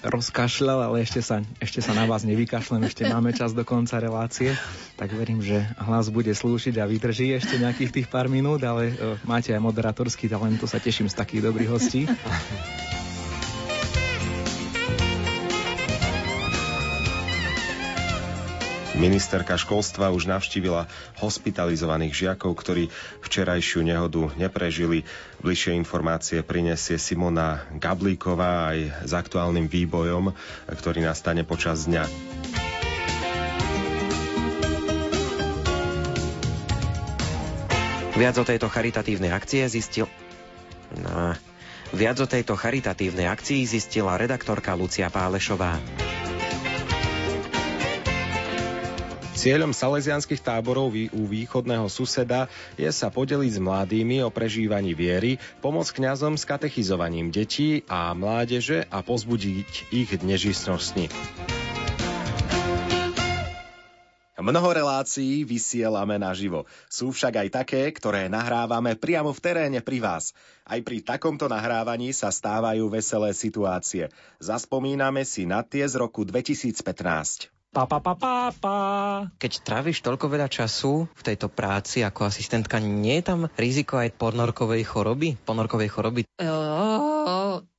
rozkašľal, 0.02 0.90
ale 0.90 1.06
ešte 1.06 1.22
sa, 1.22 1.46
ešte 1.62 1.80
sa 1.82 1.94
na 1.94 2.10
vás 2.10 2.26
nevykašlem, 2.26 2.86
ešte 2.90 3.06
máme 3.06 3.34
čas 3.38 3.54
do 3.54 3.62
konca 3.62 4.02
relácie, 4.02 4.58
tak 4.98 5.14
verím, 5.14 5.42
že 5.42 5.62
hlas 5.78 6.10
bude 6.10 6.34
slúšiť 6.34 6.82
a 6.82 6.90
vydrží 6.90 7.34
ešte 7.38 7.62
nejakých 7.62 7.92
tých 8.02 8.08
pár 8.10 8.30
minút, 8.30 8.62
ale 8.66 8.94
uh, 8.94 9.18
máte 9.26 9.54
aj 9.54 9.62
moderatorský 9.62 10.30
talent, 10.30 10.58
to 10.58 10.70
sa 10.70 10.82
teším 10.82 11.10
z 11.10 11.18
takých 11.18 11.46
dobrých 11.50 11.70
hostí. 11.70 12.10
Ministerka 19.04 19.60
školstva 19.60 20.16
už 20.16 20.32
navštívila 20.32 20.88
hospitalizovaných 21.20 22.24
žiakov, 22.24 22.56
ktorí 22.56 22.88
včerajšiu 23.20 23.84
nehodu 23.84 24.32
neprežili. 24.40 25.04
Bližšie 25.44 25.76
informácie 25.76 26.40
prinesie 26.40 26.96
Simona 26.96 27.68
Gablíková 27.76 28.72
aj 28.72 29.04
s 29.04 29.12
aktuálnym 29.12 29.68
výbojom, 29.68 30.32
ktorý 30.72 31.04
nastane 31.04 31.44
počas 31.44 31.84
dňa. 31.84 32.08
Viac 38.16 38.36
o 38.40 38.48
tejto 38.48 38.72
charitatívnej 38.72 39.36
akcie 39.36 39.68
zistil... 39.68 40.08
No, 40.96 41.36
viac 41.92 42.24
o 42.24 42.28
tejto 42.30 42.56
charitatívnej 42.56 43.28
akcii 43.28 43.68
zistila 43.68 44.16
redaktorka 44.16 44.72
Lucia 44.80 45.12
Pálešová. 45.12 45.76
Cieľom 49.44 49.76
salesianských 49.76 50.40
táborov 50.40 50.96
u 50.96 51.22
východného 51.28 51.92
suseda 51.92 52.48
je 52.80 52.88
sa 52.96 53.12
podeliť 53.12 53.52
s 53.52 53.60
mladými 53.60 54.24
o 54.24 54.32
prežívaní 54.32 54.96
viery, 54.96 55.36
pomôcť 55.60 56.00
kňazom 56.00 56.40
s 56.40 56.48
katechizovaním 56.48 57.28
detí 57.28 57.84
a 57.92 58.16
mládeže 58.16 58.88
a 58.88 59.04
pozbudiť 59.04 59.92
ich 59.92 60.16
nežistnosti. 60.24 61.12
Mnoho 64.40 64.70
relácií 64.72 65.44
vysielame 65.44 66.16
naživo. 66.16 66.64
Sú 66.88 67.12
však 67.12 67.44
aj 67.44 67.50
také, 67.52 67.84
ktoré 67.92 68.32
nahrávame 68.32 68.96
priamo 68.96 69.36
v 69.36 69.44
teréne 69.44 69.84
pri 69.84 70.00
vás. 70.00 70.32
Aj 70.64 70.80
pri 70.80 71.04
takomto 71.04 71.52
nahrávaní 71.52 72.16
sa 72.16 72.32
stávajú 72.32 72.88
veselé 72.88 73.36
situácie. 73.36 74.08
Zaspomíname 74.40 75.28
si 75.28 75.44
na 75.44 75.68
tie 75.68 75.84
z 75.84 76.00
roku 76.00 76.24
2015. 76.24 77.53
Pa, 77.74 77.90
pa, 77.90 77.98
pa, 77.98 78.14
pa, 78.14 78.54
pa. 78.54 78.76
Keď 79.42 79.66
tráviš 79.66 80.06
toľko 80.06 80.30
veľa 80.30 80.46
času 80.46 81.10
v 81.10 81.22
tejto 81.26 81.50
práci 81.50 82.06
ako 82.06 82.30
asistentka, 82.30 82.78
nie 82.78 83.18
je 83.18 83.26
tam 83.26 83.50
riziko 83.58 83.98
aj 83.98 84.14
ponorkovej 84.14 84.86
choroby? 84.86 85.42
Ponorkovej 85.42 85.90
choroby? 85.90 86.22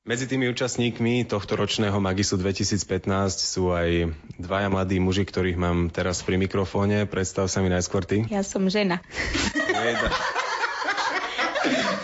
Medzi 0.03 0.25
tými 0.27 0.51
účastníkmi 0.51 1.23
tohto 1.23 1.55
ročného 1.55 1.95
Magisu 2.03 2.35
2015 2.35 3.07
sú 3.39 3.71
aj 3.71 4.11
dvaja 4.35 4.67
mladí 4.67 4.99
muži, 4.99 5.23
ktorých 5.23 5.55
mám 5.55 5.87
teraz 5.87 6.19
pri 6.27 6.43
mikrofóne. 6.43 7.07
Predstav 7.07 7.47
sa 7.47 7.63
mi 7.63 7.71
najskôr 7.71 8.03
ty. 8.03 8.27
Ja 8.27 8.43
som 8.43 8.67
žena. 8.67 8.99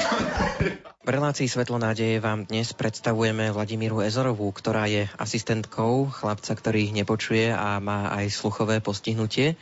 V 1.01 1.09
relácii 1.09 1.49
Svetlo 1.49 1.81
nádeje 1.81 2.21
vám 2.21 2.45
dnes 2.45 2.77
predstavujeme 2.77 3.49
Vladimíru 3.49 4.05
Ezorovú, 4.05 4.53
ktorá 4.53 4.85
je 4.85 5.09
asistentkou 5.17 6.05
chlapca, 6.13 6.53
ktorý 6.53 6.93
nepočuje 6.93 7.49
a 7.49 7.81
má 7.81 8.13
aj 8.13 8.29
sluchové 8.29 8.85
postihnutie. 8.85 9.57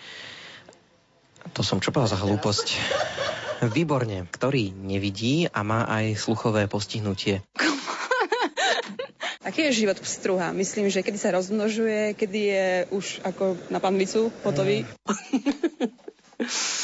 To 1.56 1.64
som 1.64 1.80
čo 1.80 1.96
za 1.96 2.20
hlúposť. 2.20 2.76
Výborne, 3.72 4.28
ktorý 4.28 4.76
nevidí 4.76 5.48
a 5.48 5.64
má 5.64 5.88
aj 5.88 6.20
sluchové 6.20 6.68
postihnutie. 6.68 7.40
Aký 9.48 9.72
je 9.72 9.88
život 9.88 9.96
pstruha? 9.96 10.52
Myslím, 10.52 10.92
že 10.92 11.08
kedy 11.08 11.16
sa 11.16 11.32
rozmnožuje, 11.32 12.20
kedy 12.20 12.40
je 12.52 12.68
už 12.92 13.24
ako 13.24 13.56
na 13.72 13.80
panvicu 13.80 14.28
hotový. 14.44 14.84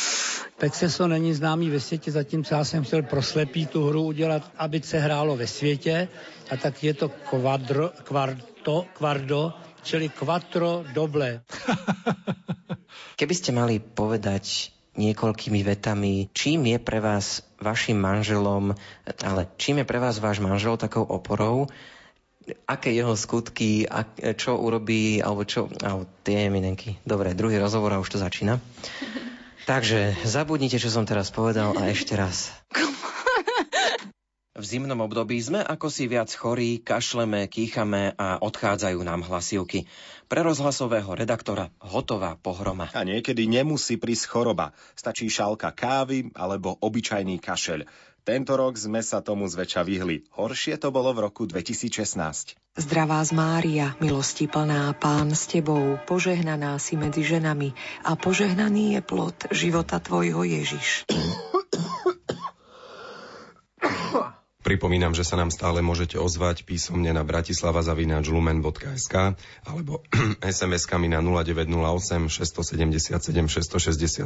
Pexeso 0.56 1.08
není 1.08 1.34
známý 1.34 1.70
ve 1.70 1.80
světě, 1.80 2.12
zatímco 2.12 2.56
já 2.56 2.64
jsem 2.64 2.84
chtěl 2.84 3.02
pro 3.04 3.22
slepý 3.22 3.66
tu 3.66 3.88
hru 3.88 4.04
udělat, 4.04 4.52
aby 4.58 4.82
se 4.82 5.00
hrálo 5.00 5.36
ve 5.36 5.48
světě. 5.48 6.08
A 6.52 6.58
tak 6.58 6.84
je 6.84 6.94
to 6.94 7.10
quadro, 7.10 7.92
quarto, 8.04 8.86
quardo, 8.94 9.54
čili 9.84 10.10
quattro 10.10 10.86
doble. 10.94 11.42
Keby 13.20 13.34
ste 13.36 13.52
mali 13.56 13.80
povedať 13.80 14.76
niekoľkými 14.96 15.60
vetami, 15.64 16.32
čím 16.32 16.72
je 16.72 16.80
pre 16.80 17.04
vás 17.04 17.44
vašim 17.60 18.00
manželom, 18.00 18.76
ale 19.24 19.48
čím 19.60 19.84
je 19.84 19.86
pre 19.88 20.00
vás 20.00 20.20
váš 20.20 20.40
manžel 20.40 20.80
takou 20.80 21.04
oporou, 21.04 21.68
aké 22.68 22.96
jeho 22.96 23.16
skutky, 23.16 23.88
a 23.88 24.08
čo 24.36 24.56
urobí, 24.56 25.20
alebo 25.20 25.44
čo... 25.44 25.68
Alebo 25.84 26.08
tie 26.24 26.48
minenky. 26.48 26.96
Dobre, 27.04 27.36
druhý 27.36 27.60
rozhovor 27.60 27.92
a 27.96 28.00
už 28.00 28.16
to 28.16 28.24
začína. 28.24 28.60
Takže 29.66 30.14
zabudnite, 30.22 30.78
čo 30.78 30.94
som 30.94 31.10
teraz 31.10 31.34
povedal 31.34 31.74
a 31.74 31.90
ešte 31.90 32.14
raz. 32.14 32.54
V 34.56 34.64
zimnom 34.64 35.02
období 35.04 35.36
sme 35.42 35.60
ako 35.60 35.92
si 35.92 36.08
viac 36.08 36.32
chorí, 36.32 36.80
kašleme, 36.80 37.50
kýchame 37.52 38.16
a 38.16 38.40
odchádzajú 38.40 39.04
nám 39.04 39.28
hlasivky. 39.28 39.84
Pre 40.32 40.42
rozhlasového 40.46 41.12
redaktora 41.12 41.74
hotová 41.84 42.40
pohroma. 42.40 42.88
A 42.96 43.04
niekedy 43.04 43.52
nemusí 43.52 44.00
prísť 44.00 44.32
choroba. 44.32 44.72
Stačí 44.96 45.28
šálka 45.28 45.76
kávy 45.76 46.32
alebo 46.38 46.72
obyčajný 46.80 47.42
kašeľ. 47.44 47.84
Tento 48.26 48.58
rok 48.58 48.74
sme 48.74 49.06
sa 49.06 49.22
tomu 49.22 49.46
zväčša 49.46 49.86
vyhli. 49.86 50.26
Horšie 50.34 50.82
to 50.82 50.90
bolo 50.90 51.14
v 51.14 51.30
roku 51.30 51.46
2016. 51.46 52.58
Zdravá 52.74 53.22
z 53.22 53.32
Mária, 53.38 53.94
milosti 54.02 54.50
plná, 54.50 54.98
Pán 54.98 55.30
s 55.38 55.46
Tebou, 55.46 56.02
požehnaná 56.10 56.82
si 56.82 56.98
medzi 56.98 57.22
ženami 57.22 57.78
a 58.02 58.18
požehnaný 58.18 58.98
je 58.98 59.02
plod 59.06 59.38
života 59.54 60.02
Tvojho 60.02 60.42
Ježiš. 60.42 61.06
Pripomínam, 64.66 65.14
že 65.14 65.22
sa 65.22 65.38
nám 65.38 65.54
stále 65.54 65.86
môžete 65.86 66.18
ozvať 66.18 66.66
písomne 66.66 67.14
na 67.14 67.22
bratislava.lumen.sk 67.22 69.16
alebo 69.62 70.02
SMS-kami 70.42 71.06
na 71.06 71.22
0908 71.22 72.34
677 72.34 73.14
665 73.14 74.26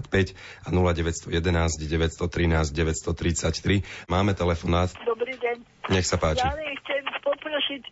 a 0.63 0.67
0911 0.71 1.35
913 1.35 2.71
933. 2.71 3.83
Máme 4.07 4.31
telefonát. 4.31 4.95
Dobrý 5.03 5.35
deň. 5.35 5.91
Nech 5.91 6.07
sa 6.07 6.15
páči. 6.15 6.47
Ja 6.47 6.55
chcem 6.55 7.03
poprosiť 7.19 7.83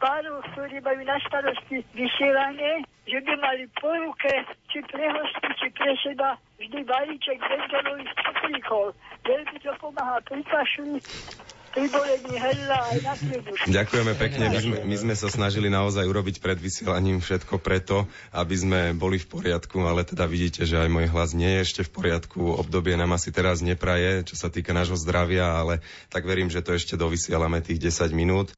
pánov, 0.00 0.40
ktorí 0.56 0.80
majú 0.80 1.04
na 1.04 1.20
starosti 1.20 1.84
vysielanie, 1.92 2.80
že 3.04 3.20
by 3.28 3.32
mali 3.44 3.68
po 3.76 3.92
ruke, 3.92 4.32
či 4.72 4.80
pre 4.88 5.04
hosty, 5.12 5.52
či 5.60 5.68
pre 5.76 5.92
seba, 6.00 6.40
vždy 6.56 6.80
balíček 6.80 7.36
benzolových 7.44 8.12
cuklíkov. 8.24 8.96
Veľmi 9.24 9.56
to 9.60 9.72
pomáha 9.80 10.20
pri 10.24 10.40
kašli, 10.48 11.00
Ďakujeme 13.66 14.12
pekne. 14.14 14.44
My 14.50 14.58
sme, 14.62 14.76
my 14.86 14.96
sme 14.96 15.14
sa 15.18 15.26
snažili 15.26 15.66
naozaj 15.66 16.06
urobiť 16.06 16.38
pred 16.38 16.58
vysielaním 16.58 17.18
všetko 17.18 17.58
preto, 17.58 18.06
aby 18.30 18.54
sme 18.54 18.80
boli 18.94 19.18
v 19.18 19.26
poriadku, 19.26 19.82
ale 19.82 20.06
teda 20.06 20.30
vidíte, 20.30 20.62
že 20.62 20.78
aj 20.78 20.88
môj 20.88 21.06
hlas 21.10 21.34
nie 21.34 21.50
je 21.58 21.60
ešte 21.66 21.82
v 21.82 21.90
poriadku. 21.90 22.40
Obdobie 22.62 22.94
nám 22.94 23.18
asi 23.18 23.34
teraz 23.34 23.58
nepraje, 23.58 24.22
čo 24.22 24.38
sa 24.38 24.46
týka 24.50 24.70
nášho 24.70 24.94
zdravia, 24.94 25.58
ale 25.58 25.82
tak 26.14 26.22
verím, 26.22 26.46
že 26.46 26.62
to 26.62 26.78
ešte 26.78 26.94
dovysielame 26.94 27.58
tých 27.58 27.82
10 27.90 28.14
minút. 28.14 28.54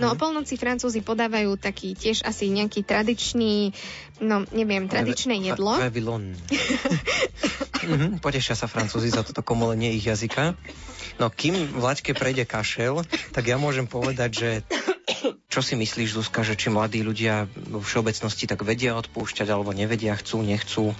No 0.00 0.12
o 0.12 0.16
polnoci 0.16 0.56
Francúzi 0.56 1.04
podávajú 1.04 1.60
taký 1.60 1.92
tiež 1.92 2.24
asi 2.24 2.48
nejaký 2.48 2.88
tradičný, 2.88 3.76
no 4.24 4.48
neviem, 4.48 4.88
tradičné 4.88 5.36
jedlo. 5.44 5.76
Revilon. 5.76 6.32
mhm, 7.84 8.24
potešia 8.24 8.56
sa 8.56 8.64
Francúzi 8.64 9.12
za 9.12 9.20
toto 9.20 9.44
komolenie 9.44 9.92
ich 9.92 10.08
jazyka. 10.08 10.56
No 11.18 11.34
kým 11.34 11.54
Vlaďke 11.74 12.14
prejde 12.14 12.46
kašel, 12.46 13.02
tak 13.34 13.50
ja 13.50 13.58
môžem 13.58 13.90
povedať, 13.90 14.30
že 14.30 14.50
čo 15.50 15.60
si 15.64 15.74
myslíš, 15.74 16.14
Zuzka, 16.14 16.46
že 16.46 16.54
či 16.54 16.70
mladí 16.70 17.02
ľudia 17.02 17.50
vo 17.50 17.82
všeobecnosti 17.82 18.46
tak 18.46 18.62
vedia 18.62 18.94
odpúšťať, 18.94 19.48
alebo 19.50 19.74
nevedia, 19.74 20.14
chcú, 20.14 20.46
nechcú? 20.46 20.94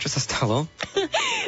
Čo 0.00 0.08
sa 0.08 0.20
stalo? 0.20 0.56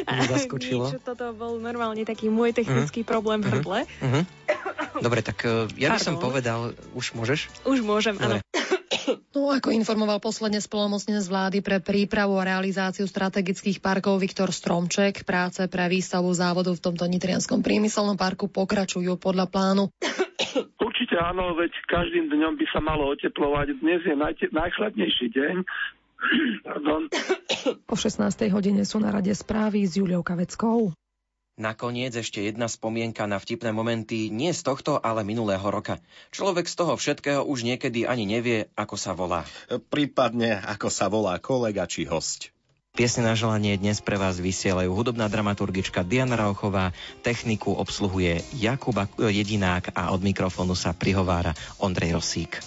Zaskočilo? 0.05 0.93
Niečo, 0.93 1.01
toto 1.01 1.31
bol 1.33 1.57
normálne 1.57 2.05
taký 2.05 2.29
môj 2.29 2.53
technický 2.53 3.01
uh-huh. 3.01 3.11
problém 3.13 3.39
v 3.41 3.47
hrdle. 3.57 3.79
Uh-huh. 4.03 4.23
Dobre, 5.01 5.25
tak 5.25 5.41
uh, 5.47 5.65
ja 5.73 5.95
by 5.95 5.97
Pardon. 5.97 6.05
som 6.05 6.15
povedal, 6.21 6.59
už 6.93 7.17
môžeš? 7.17 7.49
Už 7.65 7.81
môžem, 7.81 8.13
áno. 8.21 8.37
No, 9.33 9.51
ako 9.51 9.73
informoval 9.73 10.21
posledne 10.23 10.63
spolomocnec 10.63 11.19
z 11.19 11.29
vlády 11.31 11.59
pre 11.59 11.83
prípravu 11.83 12.39
a 12.39 12.47
realizáciu 12.47 13.03
strategických 13.09 13.83
parkov 13.83 14.21
Viktor 14.21 14.53
Stromček, 14.53 15.27
práce 15.27 15.65
pre 15.67 15.89
výstavu 15.91 16.29
závodu 16.31 16.71
v 16.71 16.83
tomto 16.83 17.03
nitrianskom 17.09 17.59
priemyselnom 17.59 18.15
parku 18.15 18.47
pokračujú 18.47 19.19
podľa 19.19 19.49
plánu. 19.51 19.83
Určite 20.79 21.15
áno, 21.17 21.57
veď 21.57 21.73
každým 21.89 22.29
dňom 22.29 22.53
by 22.55 22.65
sa 22.69 22.79
malo 22.79 23.11
oteplovať. 23.11 23.81
Dnes 23.81 24.01
je 24.05 24.15
naj, 24.15 24.39
najchladnejší 24.53 25.27
deň. 25.33 25.55
Pardon. 26.63 27.01
Po 27.83 27.95
16. 27.99 28.23
hodine 28.53 28.87
sú 28.87 29.03
na 29.03 29.11
rade 29.11 29.33
správy 29.35 29.83
s 29.83 29.99
Juliou 29.99 30.23
Kaveckou. 30.23 30.95
Nakoniec 31.53 32.17
ešte 32.17 32.41
jedna 32.41 32.65
spomienka 32.65 33.29
na 33.29 33.37
vtipné 33.37 33.69
momenty 33.69 34.33
nie 34.33 34.49
z 34.49 34.65
tohto, 34.65 34.97
ale 34.97 35.21
minulého 35.21 35.61
roka. 35.61 36.01
Človek 36.33 36.65
z 36.65 36.73
toho 36.73 36.97
všetkého 36.97 37.45
už 37.45 37.61
niekedy 37.61 38.09
ani 38.09 38.25
nevie, 38.25 38.73
ako 38.73 38.97
sa 38.97 39.13
volá. 39.13 39.45
Prípadne, 39.93 40.57
ako 40.57 40.89
sa 40.89 41.13
volá 41.13 41.37
kolega 41.37 41.85
či 41.85 42.09
host. 42.09 42.49
Piesne 42.97 43.29
na 43.29 43.37
želanie 43.37 43.77
dnes 43.77 44.01
pre 44.01 44.17
vás 44.17 44.41
vysielajú 44.41 44.97
hudobná 44.97 45.29
dramaturgička 45.29 46.01
Diana 46.01 46.41
Rauchová, 46.41 46.89
techniku 47.21 47.77
obsluhuje 47.77 48.41
Jakub 48.57 48.97
Jedinák 49.21 49.93
a 49.93 50.09
od 50.09 50.25
mikrofónu 50.25 50.73
sa 50.73 50.97
prihovára 50.97 51.53
Ondrej 51.77 52.17
Rosík. 52.17 52.65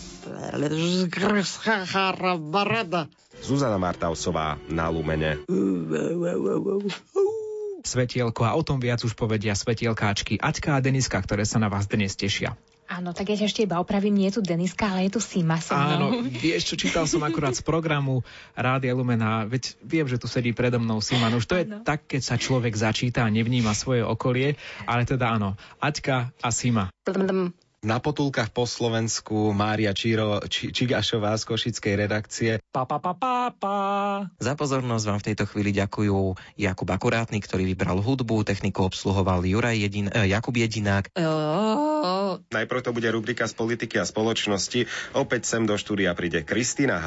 Zuzana 3.42 3.78
Martausová 3.82 4.58
na 4.70 4.86
Lumene 4.94 5.42
svetielko 7.86 8.42
a 8.42 8.58
o 8.58 8.62
tom 8.66 8.82
viac 8.82 8.98
už 9.06 9.14
povedia 9.14 9.54
svetielkáčky 9.54 10.42
Aťka 10.42 10.74
a 10.74 10.82
Deniska, 10.82 11.22
ktoré 11.22 11.46
sa 11.46 11.62
na 11.62 11.70
vás 11.70 11.86
dnes 11.86 12.18
tešia. 12.18 12.58
Áno, 12.86 13.10
tak 13.10 13.34
ja 13.34 13.38
ešte 13.38 13.66
iba 13.66 13.82
opravím, 13.82 14.14
nie 14.14 14.30
je 14.30 14.38
tu 14.38 14.42
Deniska, 14.46 14.94
ale 14.94 15.10
je 15.10 15.18
tu 15.18 15.20
Sima 15.22 15.58
so 15.58 15.74
mnou. 15.74 15.90
Áno, 15.90 16.06
vieš 16.46 16.70
čo, 16.70 16.74
čítal 16.78 17.10
som 17.10 17.18
akurát 17.26 17.50
z 17.50 17.66
programu 17.66 18.22
Rádia 18.54 18.94
Lumena, 18.94 19.42
veď 19.42 19.74
viem, 19.82 20.06
že 20.06 20.22
tu 20.22 20.30
sedí 20.30 20.54
predo 20.54 20.78
mnou 20.78 21.02
Sima, 21.02 21.26
no 21.26 21.42
už 21.42 21.50
to 21.50 21.58
je 21.58 21.66
áno. 21.66 21.82
tak, 21.82 22.06
keď 22.06 22.22
sa 22.22 22.38
človek 22.38 22.78
začíta 22.78 23.26
a 23.26 23.30
nevníma 23.30 23.74
svoje 23.74 24.06
okolie, 24.06 24.54
ale 24.86 25.02
teda 25.02 25.34
áno, 25.34 25.58
Aťka 25.82 26.30
a 26.38 26.48
Sima. 26.54 26.94
Na 27.86 28.02
potulkách 28.02 28.50
po 28.50 28.66
Slovensku 28.66 29.54
Mária 29.54 29.94
Číro, 29.94 30.42
Či, 30.50 30.74
Čigašová 30.74 31.38
z 31.38 31.46
Košickej 31.46 31.94
redakcie. 31.94 32.52
Pa, 32.74 32.82
pa, 32.82 32.98
pa, 32.98 33.14
pa, 33.14 33.54
pa. 33.54 33.76
Za 34.42 34.58
pozornosť 34.58 35.04
vám 35.06 35.18
v 35.22 35.26
tejto 35.30 35.46
chvíli 35.46 35.70
ďakujú 35.70 36.34
Jakub 36.58 36.88
Akurátny, 36.90 37.38
ktorý 37.38 37.62
vybral 37.62 38.02
hudbu, 38.02 38.42
techniku 38.42 38.90
obsluhoval 38.90 39.46
Juraj 39.46 39.78
Jedin, 39.78 40.10
eh, 40.10 40.26
Jakub 40.26 40.58
Jedinák. 40.58 41.14
Oh. 41.14 42.42
Najprv 42.50 42.82
to 42.82 42.90
bude 42.90 43.06
rubrika 43.06 43.46
z 43.46 43.54
politiky 43.54 44.02
a 44.02 44.04
spoločnosti. 44.04 44.90
Opäť 45.14 45.46
sem 45.46 45.62
do 45.62 45.78
štúdia 45.78 46.10
príde 46.18 46.42
Kristýna 46.42 46.98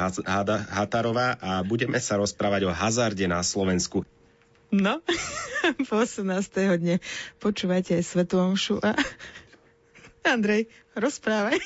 Hatarová 0.72 1.36
a 1.44 1.60
budeme 1.60 2.00
sa 2.00 2.16
rozprávať 2.16 2.64
o 2.64 2.72
hazarde 2.72 3.28
na 3.28 3.44
Slovensku. 3.44 4.08
No, 4.70 5.02
po 5.90 5.94
18. 6.08 6.24
dne 6.80 7.04
počúvate 7.36 7.98
aj 7.98 8.04
Svetu 8.06 8.38
Omšu 8.40 8.78
a 8.80 8.94
Andrej, 10.24 10.68
rozprávaj. 10.94 11.58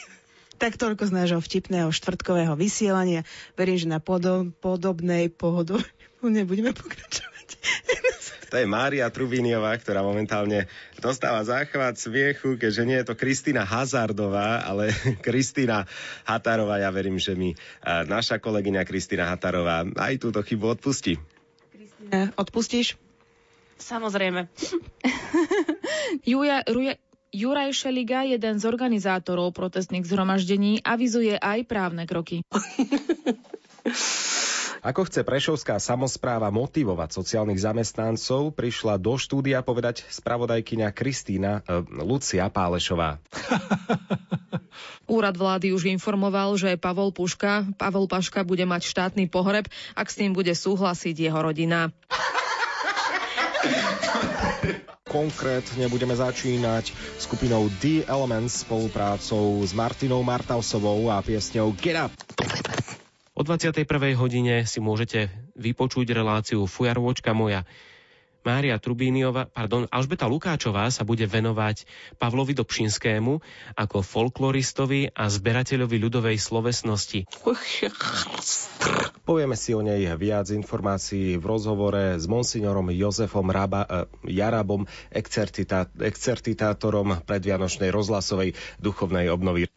Tak 0.55 0.79
toľko 0.79 1.11
z 1.11 1.13
nášho 1.13 1.41
vtipného 1.43 1.91
štvrtkového 1.91 2.55
vysielania. 2.55 3.27
Verím, 3.59 3.79
že 3.79 3.91
na 3.91 3.99
podob, 3.99 4.55
podobnej 4.63 5.27
pohodu 5.29 5.83
nebudeme 6.23 6.73
pokračovať. 6.73 7.49
To 8.55 8.63
je 8.63 8.71
Mária 8.71 9.11
Trubíniová, 9.11 9.75
ktorá 9.75 10.07
momentálne 10.07 10.71
dostáva 11.03 11.43
záchvat 11.43 11.99
smiechu, 11.99 12.55
keďže 12.55 12.87
nie 12.87 12.95
je 13.03 13.11
to 13.11 13.19
Kristýna 13.19 13.67
Hazardová, 13.67 14.63
ale 14.63 14.95
Kristýna 15.27 15.91
Hatarová. 16.23 16.79
Ja 16.79 16.95
verím, 16.95 17.19
že 17.19 17.35
mi 17.35 17.59
naša 17.83 18.39
kolegyňa 18.39 18.87
Kristýna 18.87 19.27
Hatarová 19.27 19.83
aj 19.99 20.23
túto 20.23 20.39
chybu 20.39 20.79
odpustí. 20.79 21.19
Kristýna, 21.75 22.31
odpustíš? 22.39 22.95
Samozrejme. 23.75 24.47
Juja, 26.31 26.63
Ruja, 26.71 26.95
Juraj 27.35 27.75
Šeliga, 27.75 28.23
jeden 28.23 28.63
z 28.63 28.65
organizátorov 28.71 29.51
protestných 29.59 30.07
zhromaždení, 30.07 30.79
avizuje 30.87 31.35
aj 31.35 31.67
právne 31.67 32.07
kroky. 32.07 32.47
Ako 34.85 35.09
chce 35.09 35.25
Prešovská 35.25 35.81
samozpráva 35.81 36.53
motivovať 36.53 37.17
sociálnych 37.17 37.59
zamestnancov, 37.59 38.53
prišla 38.53 39.01
do 39.01 39.17
štúdia 39.17 39.65
povedať 39.65 40.05
spravodajkyňa 40.13 40.93
Kristýna 40.93 41.65
e, 41.65 41.81
Lucia 42.05 42.53
Pálešová. 42.53 43.17
Úrad 45.09 45.41
vlády 45.41 45.73
už 45.73 45.89
informoval, 45.89 46.53
že 46.61 46.77
Pavol 46.77 47.17
Puška, 47.17 47.65
Pavel 47.81 48.05
Paška 48.07 48.45
bude 48.45 48.69
mať 48.69 48.85
štátny 48.85 49.25
pohreb, 49.27 49.65
ak 49.97 50.07
s 50.07 50.21
tým 50.21 50.37
bude 50.37 50.53
súhlasiť 50.53 51.17
jeho 51.17 51.41
rodina. 51.41 51.89
Konkrétne 55.15 55.87
budeme 55.87 56.19
začínať 56.19 56.91
skupinou 57.23 57.71
The 57.79 58.03
Elements 58.11 58.67
spoluprácou 58.67 59.63
s 59.63 59.71
Martinou 59.71 60.27
Martausovou 60.27 61.07
a 61.07 61.23
piesňou 61.23 61.71
Get 61.79 61.95
Up. 61.95 62.11
O 63.39 63.47
21. 63.47 63.87
hodine 64.19 64.67
si 64.67 64.83
môžete 64.83 65.31
vypočuť 65.55 66.11
reláciu 66.11 66.67
Fujarvočka 66.67 67.31
moja. 67.31 67.63
Mária 68.45 68.77
Trubíniova, 68.77 69.49
pardon, 69.49 69.89
Alžbeta 69.89 70.29
Lukáčová 70.29 70.93
sa 70.93 71.03
bude 71.03 71.25
venovať 71.25 71.89
Pavlovi 72.21 72.53
Dobšinskému 72.53 73.41
ako 73.73 74.05
folkloristovi 74.05 75.17
a 75.17 75.33
zberateľovi 75.33 75.97
ľudovej 75.97 76.37
slovesnosti. 76.37 77.25
Povieme 79.25 79.57
si 79.57 79.73
o 79.73 79.81
nej 79.81 80.05
viac 80.21 80.53
informácií 80.53 81.41
v 81.41 81.45
rozhovore 81.49 82.21
s 82.21 82.29
monsignorom 82.29 82.93
Jozefom 82.93 83.49
Raba, 83.49 83.89
eh, 83.89 84.05
Jarabom, 84.29 84.85
excertita, 85.09 85.89
excertitátorom 85.97 87.25
predvianočnej 87.25 87.89
rozhlasovej 87.89 88.53
duchovnej 88.77 89.33
obnovy. 89.33 89.73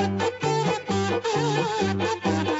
Thank 0.00 0.22
you. 2.48 2.59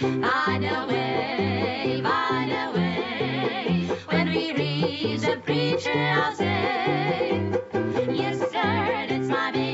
By 0.00 0.58
the 0.60 0.86
way, 0.92 2.00
by 2.02 2.46
the 2.48 2.78
way. 2.78 3.88
When 4.06 4.28
we 4.28 4.52
reach 4.52 5.20
the 5.22 5.36
preacher, 5.44 5.92
I'll 5.92 6.34
say, 6.34 7.42
Yes, 8.10 8.38
sir, 8.52 9.06
it's 9.10 9.28
my 9.28 9.52
baby. 9.52 9.71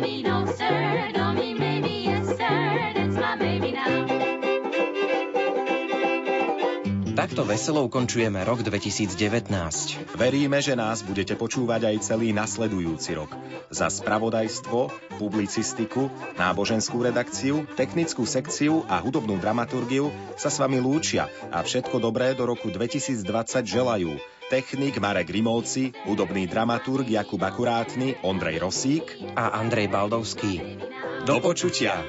Takto 7.38 7.54
veselo 7.54 7.86
ukončujeme 7.86 8.42
rok 8.42 8.66
2019. 8.66 9.54
Veríme, 10.18 10.58
že 10.58 10.74
nás 10.74 11.06
budete 11.06 11.38
počúvať 11.38 11.86
aj 11.86 12.10
celý 12.10 12.34
nasledujúci 12.34 13.14
rok. 13.14 13.30
Za 13.70 13.86
spravodajstvo, 13.94 14.90
publicistiku, 15.22 16.10
náboženskú 16.34 16.98
redakciu, 16.98 17.62
technickú 17.78 18.26
sekciu 18.26 18.82
a 18.90 18.98
hudobnú 18.98 19.38
dramaturgiu 19.38 20.10
sa 20.34 20.50
s 20.50 20.58
vami 20.58 20.82
lúčia 20.82 21.30
a 21.54 21.62
všetko 21.62 22.02
dobré 22.02 22.34
do 22.34 22.42
roku 22.42 22.74
2020 22.74 23.22
želajú 23.62 24.18
technik 24.50 24.98
Marek 24.98 25.30
Rimovci, 25.30 25.94
hudobný 26.10 26.50
dramaturg 26.50 27.06
Jakub 27.06 27.38
Akurátny, 27.38 28.18
Ondrej 28.26 28.66
Rosík 28.66 29.14
a 29.38 29.54
Andrej 29.62 29.86
Baldovský. 29.86 30.82
Do 31.22 31.38
počutia. 31.38 32.02